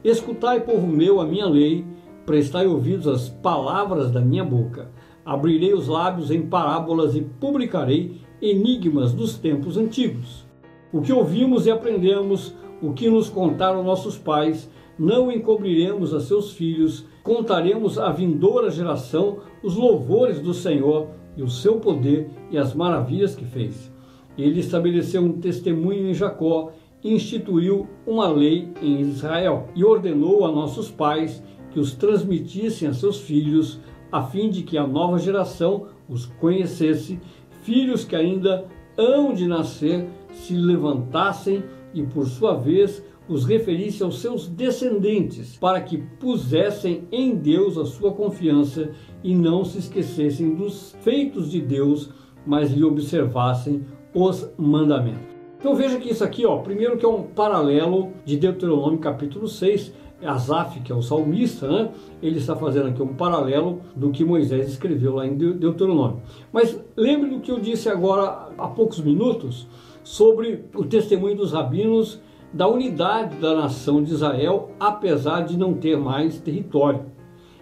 Escutai, 0.02 0.60
povo 0.60 0.86
meu, 0.86 1.20
a 1.20 1.26
minha 1.26 1.46
lei, 1.46 1.84
prestai 2.24 2.66
ouvidos 2.66 3.06
às 3.06 3.28
palavras 3.28 4.10
da 4.10 4.22
minha 4.22 4.44
boca. 4.44 4.90
Abrirei 5.26 5.74
os 5.74 5.86
lábios 5.86 6.30
em 6.30 6.40
parábolas 6.40 7.14
e 7.14 7.20
publicarei 7.20 8.22
enigmas 8.40 9.12
dos 9.12 9.36
tempos 9.36 9.76
antigos. 9.76 10.46
O 10.90 11.02
que 11.02 11.12
ouvimos 11.12 11.66
e 11.66 11.70
aprendemos, 11.70 12.54
o 12.80 12.94
que 12.94 13.10
nos 13.10 13.28
contaram 13.28 13.82
nossos 13.82 14.16
pais, 14.16 14.70
não 14.98 15.30
encobriremos 15.30 16.12
a 16.12 16.20
seus 16.20 16.52
filhos, 16.52 17.06
contaremos 17.22 17.98
à 17.98 18.10
vindoura 18.10 18.70
geração 18.70 19.38
os 19.62 19.76
louvores 19.76 20.40
do 20.40 20.52
Senhor 20.52 21.08
e 21.36 21.42
o 21.42 21.48
seu 21.48 21.78
poder 21.78 22.28
e 22.50 22.58
as 22.58 22.74
maravilhas 22.74 23.36
que 23.36 23.44
fez. 23.44 23.92
Ele 24.36 24.60
estabeleceu 24.60 25.22
um 25.22 25.32
testemunho 25.32 26.08
em 26.08 26.14
Jacó 26.14 26.72
instituiu 27.02 27.86
uma 28.06 28.28
lei 28.28 28.68
em 28.82 29.00
Israel 29.00 29.68
e 29.74 29.84
ordenou 29.84 30.44
a 30.44 30.52
nossos 30.52 30.90
pais 30.90 31.42
que 31.70 31.78
os 31.78 31.94
transmitissem 31.94 32.88
a 32.88 32.94
seus 32.94 33.20
filhos, 33.20 33.80
a 34.10 34.22
fim 34.22 34.50
de 34.50 34.62
que 34.62 34.76
a 34.76 34.86
nova 34.86 35.18
geração 35.18 35.86
os 36.08 36.26
conhecesse, 36.26 37.20
filhos 37.62 38.04
que 38.04 38.16
ainda 38.16 38.64
hão 38.96 39.32
de 39.32 39.46
nascer 39.46 40.08
se 40.32 40.54
levantassem 40.54 41.62
e, 41.94 42.02
por 42.02 42.26
sua 42.26 42.54
vez, 42.54 43.04
os 43.28 43.44
referisse 43.44 44.02
aos 44.02 44.20
seus 44.20 44.48
descendentes, 44.48 45.56
para 45.56 45.80
que 45.80 45.98
pusessem 45.98 47.04
em 47.12 47.36
Deus 47.36 47.76
a 47.76 47.84
sua 47.84 48.12
confiança 48.12 48.90
e 49.22 49.34
não 49.34 49.64
se 49.64 49.78
esquecessem 49.78 50.54
dos 50.54 50.96
feitos 51.02 51.50
de 51.50 51.60
Deus, 51.60 52.10
mas 52.46 52.72
lhe 52.72 52.82
observassem 52.82 53.84
os 54.14 54.50
mandamentos. 54.56 55.28
Então 55.58 55.74
veja 55.74 55.98
que 55.98 56.10
isso 56.10 56.24
aqui, 56.24 56.46
ó, 56.46 56.58
primeiro 56.58 56.96
que 56.96 57.04
é 57.04 57.08
um 57.08 57.24
paralelo 57.24 58.12
de 58.24 58.36
Deuteronômio 58.36 58.98
capítulo 58.98 59.48
6, 59.48 59.92
Asaf, 60.24 60.80
que 60.80 60.90
é 60.90 60.94
o 60.94 61.02
salmista, 61.02 61.68
né? 61.68 61.90
ele 62.22 62.38
está 62.38 62.56
fazendo 62.56 62.88
aqui 62.88 63.02
um 63.02 63.14
paralelo 63.14 63.80
do 63.94 64.10
que 64.10 64.24
Moisés 64.24 64.68
escreveu 64.68 65.14
lá 65.14 65.26
em 65.26 65.36
Deuteronômio. 65.36 66.22
Mas 66.52 66.80
lembre 66.96 67.30
do 67.30 67.40
que 67.40 67.50
eu 67.50 67.60
disse 67.60 67.88
agora 67.88 68.48
há 68.56 68.68
poucos 68.68 69.00
minutos 69.00 69.68
sobre 70.02 70.64
o 70.74 70.84
testemunho 70.84 71.36
dos 71.36 71.52
rabinos 71.52 72.20
da 72.52 72.66
unidade 72.66 73.36
da 73.36 73.54
nação 73.54 74.02
de 74.02 74.12
Israel, 74.12 74.70
apesar 74.80 75.42
de 75.42 75.56
não 75.56 75.74
ter 75.74 75.96
mais 75.96 76.38
território. 76.40 77.06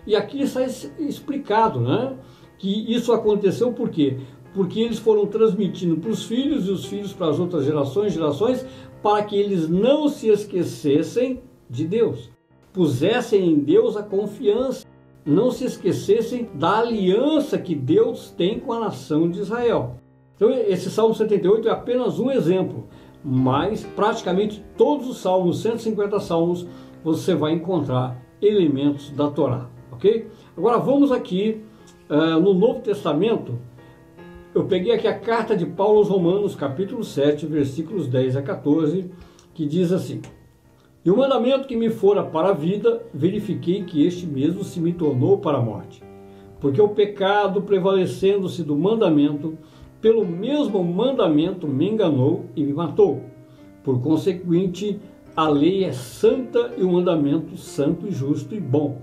E 0.07 0.15
aqui 0.15 0.43
está 0.43 0.63
explicado 0.99 1.81
né, 1.81 2.17
que 2.59 2.93
isso 2.93 3.13
aconteceu 3.13 3.73
por 3.73 3.91
quê? 3.91 4.19
porque 4.57 4.81
eles 4.81 4.99
foram 4.99 5.27
transmitindo 5.27 5.99
para 5.99 6.11
os 6.11 6.25
filhos 6.25 6.67
e 6.67 6.71
os 6.71 6.87
filhos 6.87 7.13
para 7.13 7.29
as 7.29 7.39
outras 7.39 7.67
gerações, 7.67 8.15
gerações, 8.15 8.65
para 9.03 9.23
que 9.23 9.37
eles 9.37 9.69
não 9.69 10.09
se 10.09 10.29
esquecessem 10.29 11.43
de 11.69 11.87
Deus, 11.87 12.31
pusessem 12.73 13.51
em 13.51 13.59
Deus 13.59 13.99
a 13.99 14.03
confiança, 14.03 14.87
não 15.27 15.51
se 15.51 15.67
esquecessem 15.67 16.49
da 16.55 16.79
aliança 16.79 17.59
que 17.59 17.75
Deus 17.75 18.31
tem 18.31 18.59
com 18.59 18.73
a 18.73 18.81
nação 18.81 19.29
de 19.29 19.41
Israel. 19.41 19.97
Então, 20.35 20.51
esse 20.51 20.91
Salmo 20.91 21.15
78 21.15 21.69
é 21.69 21.71
apenas 21.71 22.19
um 22.19 22.31
exemplo, 22.31 22.87
mas 23.27 23.85
praticamente 23.85 24.65
todos 24.79 25.09
os 25.09 25.19
salmos, 25.19 25.61
150 25.61 26.21
salmos, 26.21 26.67
você 27.03 27.35
vai 27.35 27.53
encontrar 27.53 28.23
elementos 28.41 29.11
da 29.11 29.29
Torá, 29.29 29.69
ok? 29.91 30.29
Agora 30.57 30.79
vamos 30.79 31.11
aqui 31.11 31.61
uh, 32.09 32.41
no 32.41 32.55
Novo 32.55 32.81
Testamento 32.83 33.59
eu 34.57 34.65
peguei 34.65 34.91
aqui 34.91 35.07
a 35.07 35.19
carta 35.19 35.55
de 35.55 35.67
Paulo 35.67 35.99
aos 35.99 36.09
Romanos, 36.09 36.55
capítulo 36.55 37.05
7, 37.05 37.45
versículos 37.45 38.09
10 38.09 38.37
a 38.37 38.43
14, 38.43 39.11
que 39.53 39.67
diz 39.67 39.93
assim: 39.93 40.23
E 41.05 41.11
o 41.11 41.17
mandamento 41.19 41.69
que 41.69 41.77
me 41.77 41.91
fora 41.91 42.25
para 42.25 42.49
a 42.49 42.55
vida, 42.55 43.03
verifiquei 43.13 43.85
que 43.85 44.07
este 44.07 44.27
mesmo 44.27 44.65
se 44.65 44.81
me 44.81 44.95
tornou 44.95 45.37
para 45.37 45.59
a 45.59 45.63
morte. 45.63 46.03
Porque 46.59 46.81
o 46.81 46.89
pecado, 46.89 47.61
prevalecendo-se 47.61 48.63
do 48.63 48.75
mandamento, 48.75 49.59
pelo 50.07 50.25
mesmo 50.25 50.85
mandamento 50.85 51.67
me 51.67 51.91
enganou 51.91 52.45
e 52.55 52.63
me 52.63 52.73
matou. 52.73 53.23
Por 53.83 54.01
consequente, 54.01 55.01
a 55.37 55.49
lei 55.49 55.83
é 55.83 55.91
santa 55.91 56.75
e 56.79 56.85
o 56.85 56.93
mandamento 56.93 57.57
santo 57.57 58.09
justo 58.09 58.55
e 58.55 58.61
bom. 58.61 59.01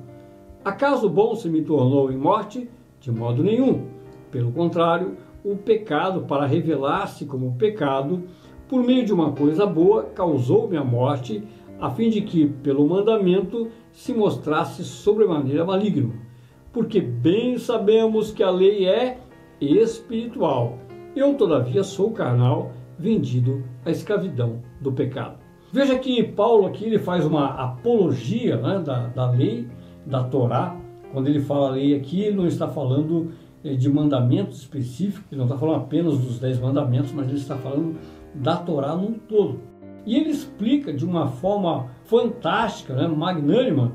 Acaso 0.64 1.08
o 1.08 1.10
bom 1.10 1.36
se 1.36 1.50
me 1.50 1.62
tornou 1.62 2.10
em 2.10 2.16
morte? 2.16 2.70
De 3.02 3.12
modo 3.12 3.44
nenhum. 3.44 3.86
Pelo 4.32 4.54
contrário, 4.54 5.18
o 5.44 5.58
pecado 5.58 6.22
para 6.22 6.46
revelar-se 6.46 7.26
como 7.26 7.58
pecado, 7.58 8.24
por 8.70 8.82
meio 8.82 9.06
de 9.06 9.12
uma 9.12 9.34
coisa 9.34 9.66
boa, 9.66 10.04
causou-me 10.04 10.78
a 10.78 10.86
morte, 10.86 11.44
a 11.82 11.90
fim 11.90 12.10
de 12.10 12.22
que, 12.22 12.46
pelo 12.48 12.88
mandamento, 12.88 13.68
se 13.92 14.14
mostrasse 14.14 14.86
sobremaneira 14.86 15.66
maligno. 15.66 16.14
Porque 16.72 17.02
bem 17.02 17.58
sabemos 17.58 18.32
que 18.32 18.42
a 18.42 18.50
lei 18.50 18.88
é 18.88 19.18
espiritual. 19.60 20.80
Eu, 21.16 21.36
todavia, 21.36 21.84
sou 21.84 22.12
carnal, 22.12 22.72
vendido 22.98 23.64
à 23.86 23.92
escravidão 23.92 24.62
do 24.82 24.92
pecado. 24.92 25.38
Veja 25.72 25.98
que 25.98 26.24
Paulo 26.24 26.66
aqui 26.66 26.86
ele 26.86 27.00
faz 27.00 27.26
uma 27.26 27.48
apologia 27.48 28.58
né, 28.58 28.82
da, 28.84 29.08
da 29.08 29.30
lei, 29.30 29.68
da 30.06 30.24
Torá. 30.24 30.76
Quando 31.12 31.28
ele 31.28 31.40
fala 31.40 31.72
lei 31.72 31.96
aqui, 31.96 32.22
ele 32.22 32.38
não 32.38 32.48
está 32.48 32.68
falando 32.68 33.32
é, 33.64 33.74
de 33.74 33.90
mandamentos 33.90 34.60
específicos, 34.60 35.26
ele 35.32 35.40
não 35.40 35.46
está 35.46 35.58
falando 35.58 35.78
apenas 35.82 36.18
dos 36.18 36.40
dez 36.40 36.60
mandamentos, 36.60 37.12
mas 37.12 37.28
ele 37.28 37.38
está 37.38 37.56
falando 37.58 37.96
da 38.34 38.58
Torá 38.58 38.96
num 38.96 39.14
todo. 39.14 39.60
E 40.06 40.16
ele 40.16 40.30
explica 40.30 40.92
de 40.92 41.06
uma 41.06 41.28
forma 41.28 41.88
fantástica, 42.06 42.94
né, 42.94 43.08
magnânima, 43.08 43.94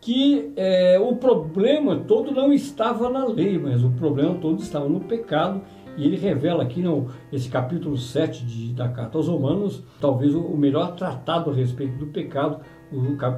que 0.00 0.52
é, 0.56 0.98
o 0.98 1.14
problema 1.16 1.96
todo 1.96 2.32
não 2.32 2.52
estava 2.52 3.10
na 3.10 3.26
lei, 3.26 3.58
mas 3.58 3.84
o 3.84 3.90
problema 3.90 4.34
todo 4.36 4.60
estava 4.60 4.88
no 4.88 5.00
pecado. 5.00 5.60
E 5.96 6.04
ele 6.04 6.16
revela 6.16 6.62
aqui 6.62 6.80
no 6.80 7.08
esse 7.32 7.48
capítulo 7.48 7.96
7 7.96 8.44
de, 8.44 8.72
da 8.72 8.88
carta 8.88 9.18
aos 9.18 9.28
Romanos, 9.28 9.82
talvez 10.00 10.34
o, 10.34 10.56
melhor 10.56 10.94
tratado 10.94 11.50
a 11.50 11.54
respeito 11.54 11.98
do 11.98 12.06
pecado, 12.06 12.60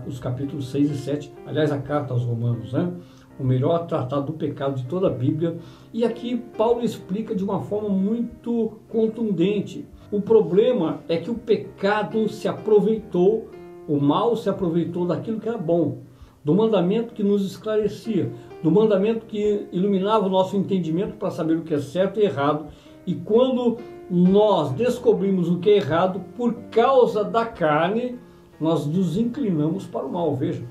os 0.06 0.18
capítulos 0.18 0.68
6 0.70 0.90
e 0.90 0.96
7, 0.96 1.32
aliás, 1.46 1.72
a 1.72 1.78
carta 1.78 2.12
aos 2.12 2.24
Romanos, 2.24 2.72
né? 2.72 2.92
o 3.38 3.44
melhor 3.44 3.86
tratado 3.86 4.26
do 4.26 4.32
pecado 4.34 4.76
de 4.76 4.84
toda 4.84 5.08
a 5.08 5.10
Bíblia. 5.10 5.56
E 5.92 6.04
aqui 6.04 6.36
Paulo 6.56 6.84
explica 6.84 7.34
de 7.34 7.42
uma 7.42 7.60
forma 7.60 7.88
muito 7.88 8.78
contundente. 8.88 9.86
O 10.10 10.20
problema 10.20 11.00
é 11.08 11.16
que 11.16 11.30
o 11.30 11.34
pecado 11.34 12.28
se 12.28 12.46
aproveitou, 12.46 13.50
o 13.88 13.98
mal 13.98 14.36
se 14.36 14.48
aproveitou 14.48 15.06
daquilo 15.06 15.40
que 15.40 15.48
era 15.48 15.58
bom. 15.58 15.98
do 16.44 16.52
mandamento 16.52 17.14
que 17.14 17.22
nos 17.22 17.46
esclarecia, 17.46 18.32
do 18.62 18.70
mandamento 18.70 19.26
que 19.26 19.66
iluminava 19.72 20.26
o 20.26 20.30
nosso 20.30 20.56
entendimento 20.56 21.16
para 21.16 21.30
saber 21.30 21.56
o 21.56 21.62
que 21.62 21.74
é 21.74 21.80
certo 21.80 22.20
e 22.20 22.24
errado. 22.24 22.68
E 23.06 23.14
quando 23.14 23.78
nós 24.08 24.70
descobrimos 24.72 25.48
o 25.48 25.58
que 25.58 25.70
é 25.70 25.76
errado, 25.76 26.20
por 26.36 26.54
causa 26.70 27.24
da 27.24 27.44
carne, 27.44 28.18
nós 28.60 28.86
nos 28.86 29.16
inclinamos 29.16 29.86
para 29.86 30.06
o 30.06 30.12
mal. 30.12 30.34
Veja, 30.36 30.64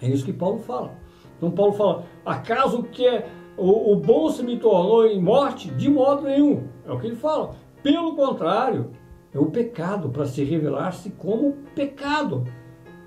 é 0.00 0.08
isso 0.08 0.24
que 0.24 0.32
Paulo 0.32 0.60
fala. 0.60 0.92
Então 1.36 1.50
Paulo 1.50 1.72
fala: 1.72 2.04
acaso 2.24 2.84
que 2.84 3.04
é 3.04 3.28
o, 3.56 3.92
o 3.92 3.96
bom 3.96 4.30
se 4.30 4.44
me 4.44 4.58
tornou 4.58 5.06
em 5.06 5.20
morte? 5.20 5.70
De 5.70 5.90
modo 5.90 6.22
nenhum. 6.22 6.64
É 6.86 6.92
o 6.92 6.98
que 6.98 7.06
ele 7.06 7.16
fala. 7.16 7.54
Pelo 7.82 8.14
contrário, 8.14 8.90
é 9.32 9.38
o 9.38 9.46
pecado 9.46 10.08
para 10.08 10.26
se 10.26 10.44
revelar-se 10.44 11.10
como 11.10 11.56
pecado, 11.74 12.44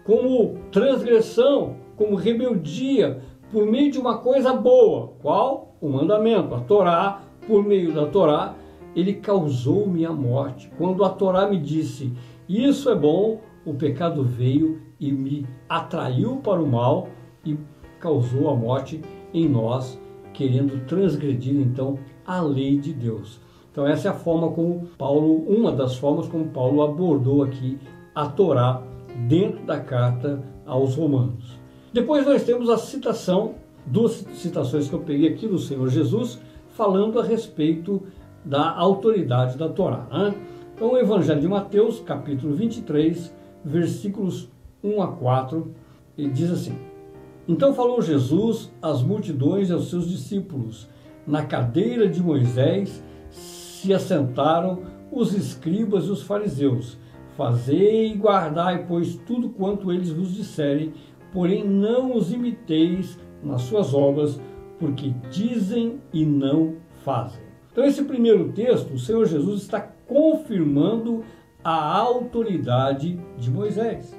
como 0.04 0.58
transgressão, 0.72 1.78
como 1.96 2.16
rebeldia, 2.16 3.22
por 3.52 3.66
meio 3.66 3.92
de 3.92 4.00
uma 4.00 4.18
coisa 4.18 4.54
boa. 4.54 5.14
Qual? 5.22 5.76
O 5.82 5.90
mandamento, 5.90 6.54
a 6.54 6.60
Torá, 6.60 7.22
por 7.48 7.64
meio 7.64 7.94
da 7.94 8.06
Torá, 8.06 8.56
ele 8.96 9.14
causou-me 9.14 10.06
a 10.06 10.12
morte. 10.12 10.72
Quando 10.78 11.04
a 11.04 11.10
Torá 11.10 11.48
me 11.48 11.58
disse, 11.58 12.14
isso 12.48 12.90
é 12.90 12.96
bom, 12.96 13.42
o 13.66 13.74
pecado 13.74 14.24
veio 14.24 14.82
e 15.00 15.12
me 15.12 15.46
atraiu 15.68 16.38
para 16.38 16.62
o 16.62 16.68
mal 16.68 17.08
e 17.46 17.58
causou 18.00 18.50
a 18.50 18.56
morte 18.56 19.02
em 19.34 19.48
nós, 19.48 20.00
querendo 20.34 20.86
transgredir 20.86 21.56
então 21.56 21.98
a 22.26 22.42
lei 22.42 22.78
de 22.78 22.94
Deus. 22.94 23.40
Então 23.72 23.88
essa 23.88 24.08
é 24.08 24.12
a 24.12 24.16
forma 24.16 24.50
como 24.52 24.88
Paulo, 24.98 25.46
uma 25.48 25.72
das 25.72 25.96
formas 25.96 26.28
como 26.28 26.46
Paulo 26.46 26.82
abordou 26.82 27.44
aqui 27.44 27.78
a 28.14 28.28
Torá 28.28 28.82
dentro 29.28 29.64
da 29.66 29.80
carta 29.80 30.44
aos 30.66 30.96
Romanos. 30.96 31.59
Depois 31.92 32.26
nós 32.26 32.44
temos 32.44 32.70
a 32.70 32.78
citação, 32.78 33.56
duas 33.86 34.24
citações 34.34 34.88
que 34.88 34.94
eu 34.94 35.00
peguei 35.00 35.30
aqui 35.30 35.48
do 35.48 35.58
Senhor 35.58 35.90
Jesus, 35.90 36.40
falando 36.70 37.20
a 37.20 37.24
respeito 37.24 38.04
da 38.46 38.72
autoridade 38.72 39.58
da 39.58 39.68
Torá. 39.68 40.08
Né? 40.12 40.36
Então, 40.76 40.92
o 40.92 40.98
Evangelho 40.98 41.42
de 41.42 41.48
Mateus, 41.48 42.00
capítulo 42.00 42.54
23, 42.54 43.34
versículos 43.66 44.50
1 44.84 45.02
a 45.02 45.08
4, 45.08 45.74
ele 46.18 46.30
diz 46.30 46.52
assim: 46.52 46.78
Então 47.48 47.74
falou 47.74 48.02
Jesus 48.02 48.72
às 48.82 49.02
multidões 49.02 49.70
e 49.70 49.74
aos 49.74 49.90
seus 49.90 50.08
discípulos: 50.08 50.88
Na 51.26 51.44
cadeira 51.46 52.08
de 52.08 52.22
Moisés 52.22 53.04
se 53.32 53.94
assentaram 53.94 54.84
os 55.12 55.34
escribas 55.34 56.06
e 56.06 56.12
os 56.12 56.22
fariseus. 56.22 56.98
Fazei 57.36 58.12
e 58.12 58.18
guardai, 58.18 58.86
pois, 58.86 59.16
tudo 59.16 59.50
quanto 59.50 59.92
eles 59.92 60.12
vos 60.12 60.34
disserem, 60.34 60.94
porém 61.34 61.68
não 61.68 62.16
os 62.16 62.32
imiteis 62.32 63.18
nas 63.44 63.62
suas 63.64 63.94
obras, 63.94 64.40
porque 64.80 65.14
dizem 65.30 66.00
e 66.14 66.26
não 66.26 66.76
fazem. 67.04 67.42
Então, 67.72 67.84
esse 67.84 68.04
primeiro 68.04 68.52
texto, 68.52 68.94
o 68.94 69.00
Senhor 69.00 69.26
Jesus 69.26 69.62
está 69.62 69.80
confirmando 70.08 71.24
a 71.64 71.98
autoridade 71.98 73.20
de 73.38 73.50
Moisés. 73.52 74.18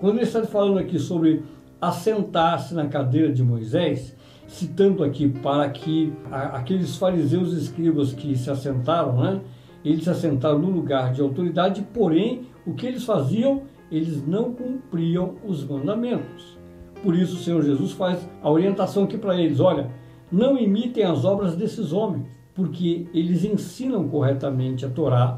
Quando 0.00 0.16
ele 0.16 0.24
está 0.24 0.42
falando 0.44 0.78
aqui 0.78 0.98
sobre 0.98 1.42
assentar-se 1.80 2.74
na 2.74 2.86
cadeira 2.86 3.32
de 3.32 3.42
Moisés, 3.42 4.16
citando 4.46 5.02
aqui 5.02 5.28
para 5.28 5.68
que 5.70 6.12
aqueles 6.30 6.96
fariseus 6.96 7.52
e 7.52 7.58
escribas 7.58 8.12
que 8.12 8.36
se 8.36 8.50
assentaram, 8.50 9.16
né, 9.16 9.40
eles 9.84 10.04
se 10.04 10.10
assentaram 10.10 10.58
no 10.58 10.70
lugar 10.70 11.12
de 11.12 11.20
autoridade, 11.20 11.86
porém, 11.94 12.42
o 12.66 12.74
que 12.74 12.86
eles 12.86 13.04
faziam? 13.04 13.62
Eles 13.92 14.26
não 14.26 14.54
cumpriam 14.54 15.34
os 15.46 15.62
mandamentos. 15.62 16.58
Por 17.02 17.14
isso, 17.14 17.36
o 17.36 17.38
Senhor 17.38 17.62
Jesus 17.62 17.92
faz 17.92 18.26
a 18.42 18.50
orientação 18.50 19.04
aqui 19.04 19.18
para 19.18 19.38
eles: 19.38 19.60
olha, 19.60 19.90
não 20.30 20.58
imitem 20.58 21.04
as 21.04 21.26
obras 21.26 21.54
desses 21.54 21.92
homens, 21.92 22.26
porque 22.54 23.06
eles 23.12 23.44
ensinam 23.44 24.08
corretamente 24.08 24.86
a 24.86 24.88
Torá, 24.88 25.36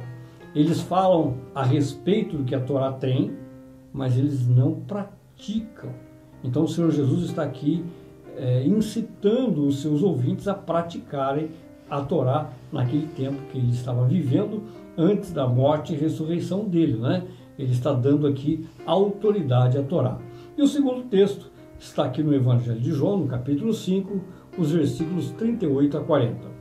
eles 0.54 0.80
falam 0.80 1.38
a 1.52 1.64
respeito 1.64 2.36
do 2.36 2.44
que 2.44 2.54
a 2.54 2.60
Torá 2.60 2.92
tem, 2.92 3.32
mas 3.92 4.16
eles 4.16 4.46
não 4.46 4.74
praticam. 4.74 5.90
Então, 6.44 6.62
o 6.62 6.68
Senhor 6.68 6.92
Jesus 6.92 7.24
está 7.24 7.42
aqui 7.42 7.84
é, 8.36 8.64
incitando 8.64 9.66
os 9.66 9.82
seus 9.82 10.00
ouvintes 10.02 10.46
a 10.46 10.54
praticarem 10.54 11.50
a 11.90 12.00
Torá 12.02 12.50
naquele 12.72 13.06
tempo 13.08 13.40
que 13.50 13.58
ele 13.58 13.72
estava 13.72 14.06
vivendo 14.06 14.62
antes 14.96 15.32
da 15.32 15.46
morte 15.46 15.92
e 15.92 15.96
ressurreição 15.96 16.64
dele, 16.64 16.98
né? 16.98 17.24
Ele 17.58 17.72
está 17.72 17.92
dando 17.92 18.26
aqui 18.26 18.66
autoridade 18.84 19.78
à 19.78 19.82
Torá. 19.82 20.18
E 20.56 20.62
o 20.62 20.66
segundo 20.66 21.02
texto 21.02 21.50
está 21.78 22.04
aqui 22.04 22.22
no 22.22 22.34
Evangelho 22.34 22.80
de 22.80 22.90
João, 22.92 23.18
no 23.18 23.26
capítulo 23.26 23.72
5, 23.72 24.20
os 24.58 24.72
versículos 24.72 25.30
38 25.32 25.98
a 25.98 26.00
40. 26.00 26.54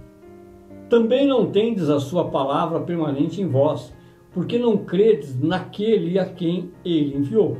Também 0.89 1.27
não 1.27 1.49
tendes 1.49 1.89
a 1.89 1.99
sua 1.99 2.29
palavra 2.29 2.79
permanente 2.81 3.41
em 3.41 3.47
vós, 3.47 3.93
porque 4.31 4.57
não 4.57 4.77
credes 4.77 5.39
naquele 5.39 6.19
a 6.19 6.25
quem 6.25 6.71
ele 6.83 7.15
enviou. 7.15 7.57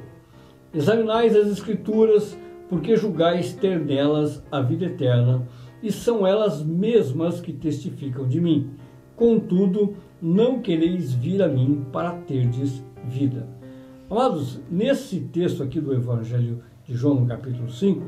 Examinais 0.73 1.35
as 1.35 1.47
Escrituras, 1.47 2.37
porque 2.67 2.95
julgais 2.95 3.53
ter 3.53 3.79
nelas 3.79 4.43
a 4.51 4.61
vida 4.61 4.85
eterna, 4.85 5.47
e 5.81 5.91
são 5.91 6.25
elas 6.25 6.63
mesmas 6.63 7.39
que 7.41 7.53
testificam 7.53 8.27
de 8.27 8.39
mim. 8.39 8.71
Contudo, 9.15 9.95
não 10.21 10.61
quereis 10.61 11.13
vir 11.13 11.41
a 11.43 11.47
mim 11.47 11.85
para 11.91 12.11
terdes 12.11 12.83
vida. 13.07 13.47
Amados, 14.09 14.59
nesse 14.69 15.19
texto 15.19 15.63
aqui 15.63 15.79
do 15.79 15.93
Evangelho 15.93 16.61
de 16.85 16.93
João, 16.93 17.21
no 17.21 17.25
capítulo 17.25 17.69
5, 17.69 18.03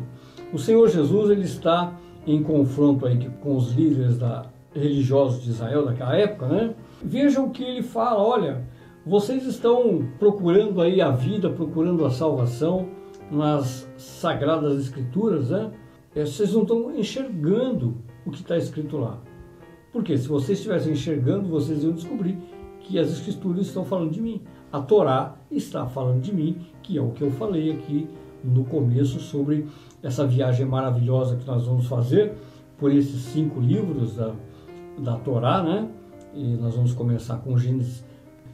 o 0.54 0.58
Senhor 0.58 0.88
Jesus 0.90 1.30
ele 1.30 1.46
está 1.46 1.96
em 2.28 2.44
confronto 2.44 3.06
aí 3.06 3.30
com 3.42 3.56
os 3.56 3.74
líderes 3.74 4.18
da, 4.18 4.46
religiosos 4.74 5.44
de 5.44 5.52
Israel 5.52 5.86
daquela 5.86 6.16
época, 6.16 6.48
né? 6.48 6.76
Vejam 7.04 7.50
que 7.50 7.64
ele 7.64 7.82
fala, 7.82 8.22
olha, 8.22 8.66
vocês 9.06 9.46
estão 9.46 10.08
procurando 10.20 10.82
aí 10.82 11.02
a 11.02 11.12
vida, 11.12 11.50
procurando 11.50 12.06
a 12.06 12.10
salvação, 12.10 12.90
nas 13.32 13.90
sagradas 13.98 14.80
escrituras, 14.80 15.50
né? 15.50 15.72
É, 16.16 16.26
vocês 16.26 16.54
não 16.54 16.62
estão 16.62 16.96
enxergando 16.96 17.98
o 18.26 18.32
que 18.32 18.42
está 18.42 18.58
escrito 18.58 18.98
lá. 18.98 19.20
Porque 19.92 20.18
se 20.18 20.28
vocês 20.28 20.60
estivessem 20.60 20.94
enxergando, 20.94 21.48
vocês 21.48 21.84
iam 21.84 21.94
descobrir 21.94 22.38
que 22.82 23.00
as 23.00 23.12
escrituras 23.12 23.68
estão 23.68 23.84
falando 23.84 24.12
de 24.12 24.22
mim. 24.22 24.42
A 24.76 24.82
Torá 24.82 25.36
está 25.50 25.86
falando 25.86 26.22
de 26.22 26.36
mim, 26.36 26.58
que 26.84 26.98
é 26.98 27.02
o 27.02 27.12
que 27.12 27.22
eu 27.22 27.32
falei 27.32 27.72
aqui 27.72 28.10
no 28.44 28.66
começo 28.66 29.22
sobre 29.22 29.68
essa 30.04 30.28
viagem 30.28 30.66
maravilhosa 30.66 31.38
que 31.38 31.48
nós 31.48 31.66
vamos 31.66 31.88
fazer 31.88 32.34
por 32.78 32.92
esses 32.92 33.22
cinco 33.22 33.62
livros 33.62 34.18
da, 34.18 34.34
da 34.98 35.16
Torá, 35.16 35.64
né? 35.64 35.88
E 36.34 36.58
nós 36.58 36.76
vamos 36.76 36.94
começar 36.94 37.38
com 37.38 37.58
Gênesis. 37.58 38.04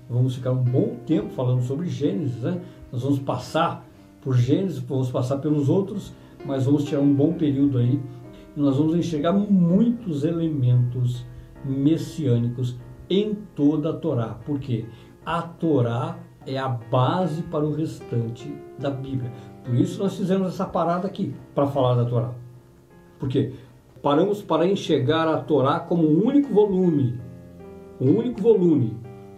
Vamos 0.08 0.36
ficar 0.36 0.52
um 0.52 0.64
bom 0.64 0.96
tempo 1.08 1.30
falando 1.32 1.64
sobre 1.64 1.88
Gênesis, 1.90 2.44
né? 2.44 2.62
Nós 2.92 3.02
vamos 3.02 3.18
passar 3.18 3.84
por 4.22 4.38
Gênesis, 4.38 4.78
vamos 4.78 5.10
passar 5.10 5.38
pelos 5.38 5.70
outros, 5.70 6.14
mas 6.46 6.66
vamos 6.66 6.84
tirar 6.84 7.02
um 7.02 7.16
bom 7.16 7.34
período 7.34 7.80
aí 7.80 8.00
e 8.56 8.60
nós 8.60 8.78
vamos 8.78 8.94
enxergar 8.94 9.34
muitos 9.34 10.24
elementos 10.24 11.26
messiânicos 11.66 12.78
em 13.10 13.34
toda 13.56 13.90
a 13.90 13.94
Torá. 13.94 14.36
Por 14.46 14.60
quê? 14.60 14.86
A 15.26 15.42
Torá 15.42 16.18
é 16.46 16.58
a 16.58 16.68
base 16.68 17.44
para 17.44 17.64
o 17.64 17.74
restante 17.74 18.52
da 18.80 18.90
Bíblia. 18.90 19.32
Por 19.64 19.76
isso 19.76 20.02
nós 20.02 20.18
fizemos 20.18 20.48
essa 20.48 20.66
parada 20.66 21.08
aqui 21.08 21.34
para 21.54 21.68
falar 21.68 21.96
da 21.96 22.06
Torá. 22.06 22.32
Porque 23.20 23.54
paramos 24.02 24.42
para 24.42 24.68
enxergar 24.68 25.28
a 25.28 25.38
Torá 25.38 25.80
como 25.80 26.08
um 26.08 26.26
único 26.26 26.52
volume. 26.54 27.20
Um 28.00 28.18
único 28.18 28.42
volume. 28.42 28.98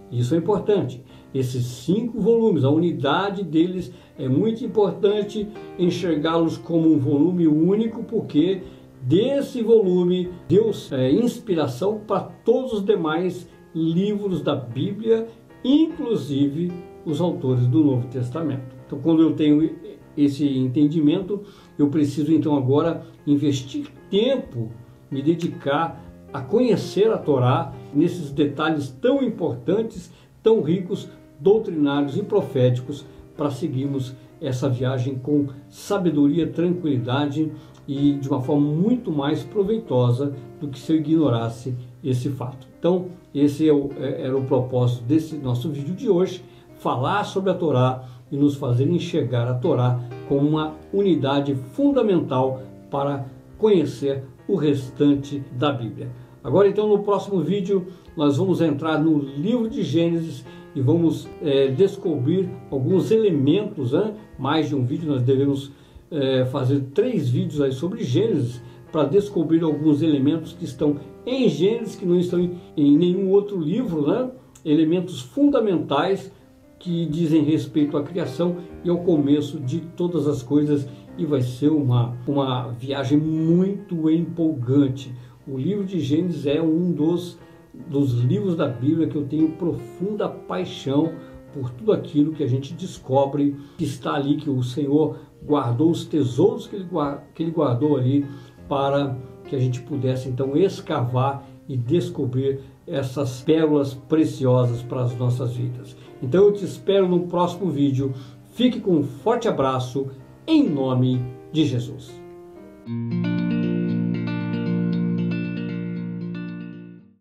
Isso 0.09 0.33
é 0.33 0.37
importante 0.37 1.03
esses 1.33 1.65
cinco 1.65 2.19
volumes. 2.19 2.63
A 2.63 2.69
unidade 2.69 3.43
deles 3.43 3.91
é 4.17 4.29
muito 4.29 4.63
importante 4.63 5.47
enxergá-los 5.79 6.57
como 6.57 6.93
um 6.93 6.99
volume 6.99 7.47
único, 7.47 8.03
porque 8.03 8.61
desse 9.01 9.61
volume 9.61 10.29
deu 10.47 10.71
é, 10.91 11.11
inspiração 11.11 11.99
para 12.07 12.21
todos 12.21 12.73
os 12.73 12.85
demais 12.85 13.49
livros 13.73 14.41
da 14.41 14.55
Bíblia, 14.55 15.27
inclusive 15.63 16.71
os 17.05 17.21
autores 17.21 17.67
do 17.67 17.83
Novo 17.83 18.07
Testamento. 18.07 18.75
Então, 18.85 18.99
quando 18.99 19.21
eu 19.21 19.33
tenho 19.33 19.69
esse 20.15 20.47
entendimento, 20.57 21.41
eu 21.77 21.89
preciso 21.89 22.31
então 22.33 22.55
agora 22.55 23.05
investir 23.25 23.87
tempo, 24.09 24.71
me 25.09 25.21
dedicar 25.21 26.01
a 26.31 26.41
conhecer 26.41 27.11
a 27.11 27.17
Torá 27.17 27.73
nesses 27.93 28.31
detalhes 28.31 28.89
tão 28.89 29.23
importantes, 29.23 30.11
tão 30.41 30.61
ricos 30.61 31.09
doutrinários 31.39 32.17
e 32.17 32.23
proféticos 32.23 33.05
para 33.35 33.51
seguirmos 33.51 34.15
essa 34.41 34.69
viagem 34.69 35.15
com 35.15 35.47
sabedoria, 35.69 36.47
tranquilidade 36.47 37.51
e 37.87 38.13
de 38.13 38.27
uma 38.27 38.41
forma 38.41 38.67
muito 38.67 39.11
mais 39.11 39.43
proveitosa 39.43 40.35
do 40.59 40.67
que 40.67 40.79
se 40.79 40.91
eu 40.91 40.97
ignorasse 40.97 41.75
esse 42.03 42.29
fato. 42.29 42.67
Então, 42.77 43.07
esse 43.33 43.69
é 43.69 43.73
é, 43.73 44.23
era 44.23 44.37
o 44.37 44.43
propósito 44.43 45.03
desse 45.03 45.35
nosso 45.37 45.69
vídeo 45.69 45.95
de 45.95 46.09
hoje, 46.09 46.43
falar 46.75 47.23
sobre 47.23 47.51
a 47.51 47.53
Torá 47.53 48.03
e 48.31 48.35
nos 48.35 48.55
fazer 48.55 48.89
enxergar 48.89 49.47
a 49.47 49.53
Torá 49.53 49.99
como 50.27 50.47
uma 50.47 50.73
unidade 50.91 51.55
fundamental 51.73 52.61
para 52.91 53.25
conhecer 53.57 54.23
o 54.47 54.55
restante 54.55 55.43
da 55.57 55.71
Bíblia. 55.71 56.09
Agora, 56.43 56.67
então, 56.67 56.87
no 56.89 56.99
próximo 56.99 57.39
vídeo, 57.39 57.87
nós 58.17 58.37
vamos 58.37 58.59
entrar 58.59 58.99
no 58.99 59.17
livro 59.17 59.69
de 59.69 59.81
Gênesis 59.81 60.45
e 60.75 60.81
vamos 60.81 61.27
é, 61.41 61.67
descobrir 61.69 62.49
alguns 62.69 63.11
elementos. 63.11 63.93
Hein? 63.93 64.15
Mais 64.37 64.67
de 64.67 64.75
um 64.75 64.83
vídeo, 64.83 65.09
nós 65.09 65.21
devemos 65.21 65.71
é, 66.11 66.43
fazer 66.45 66.81
três 66.93 67.29
vídeos 67.29 67.61
aí 67.61 67.71
sobre 67.71 68.03
Gênesis 68.03 68.61
para 68.93 69.09
descobrir 69.09 69.63
alguns 69.63 70.03
elementos 70.03 70.53
que 70.53 70.65
estão 70.65 70.97
em 71.25 71.49
Gênesis, 71.49 71.95
que 71.95 72.05
não 72.05 72.15
estão 72.15 72.39
em, 72.39 72.55
em 72.77 72.95
nenhum 72.95 73.31
outro 73.31 73.59
livro, 73.59 74.07
né? 74.07 74.29
elementos 74.63 75.19
fundamentais 75.19 76.31
que 76.77 77.07
dizem 77.07 77.43
respeito 77.43 77.97
à 77.97 78.03
criação 78.03 78.57
e 78.83 78.89
ao 78.91 78.99
começo 78.99 79.59
de 79.59 79.79
todas 79.79 80.27
as 80.27 80.43
coisas 80.43 80.87
e 81.17 81.25
vai 81.25 81.41
ser 81.41 81.69
uma, 81.69 82.15
uma 82.27 82.67
viagem 82.69 83.17
muito 83.17 84.11
empolgante. 84.11 85.11
O 85.47 85.57
livro 85.57 85.85
de 85.85 85.99
Gênesis 85.99 86.45
é 86.45 86.61
um 86.61 86.91
dos, 86.91 87.39
dos 87.73 88.19
livros 88.19 88.55
da 88.55 88.67
Bíblia 88.67 89.07
que 89.07 89.15
eu 89.15 89.25
tenho 89.25 89.49
profunda 89.53 90.29
paixão 90.29 91.13
por 91.51 91.71
tudo 91.71 91.91
aquilo 91.91 92.33
que 92.33 92.43
a 92.43 92.47
gente 92.47 92.73
descobre 92.73 93.55
que 93.77 93.85
está 93.85 94.13
ali, 94.13 94.37
que 94.37 94.49
o 94.49 94.61
Senhor 94.61 95.17
guardou 95.43 95.89
os 95.89 96.05
tesouros 96.05 96.67
que 96.67 96.75
ele, 96.75 96.87
que 97.33 97.43
ele 97.43 97.51
guardou 97.51 97.97
ali 97.97 98.25
para 98.73 99.15
que 99.47 99.55
a 99.55 99.59
gente 99.59 99.81
pudesse 99.81 100.27
então 100.27 100.57
escavar 100.57 101.45
e 101.69 101.77
descobrir 101.77 102.61
essas 102.87 103.41
pérolas 103.41 103.93
preciosas 103.93 104.81
para 104.81 105.03
as 105.03 105.15
nossas 105.15 105.53
vidas. 105.55 105.95
Então 106.23 106.45
eu 106.45 106.53
te 106.53 106.65
espero 106.65 107.07
no 107.07 107.27
próximo 107.27 107.69
vídeo. 107.69 108.11
Fique 108.55 108.79
com 108.79 108.95
um 108.95 109.03
forte 109.03 109.47
abraço 109.47 110.07
em 110.47 110.67
nome 110.67 111.23
de 111.51 111.65
Jesus. 111.65 112.11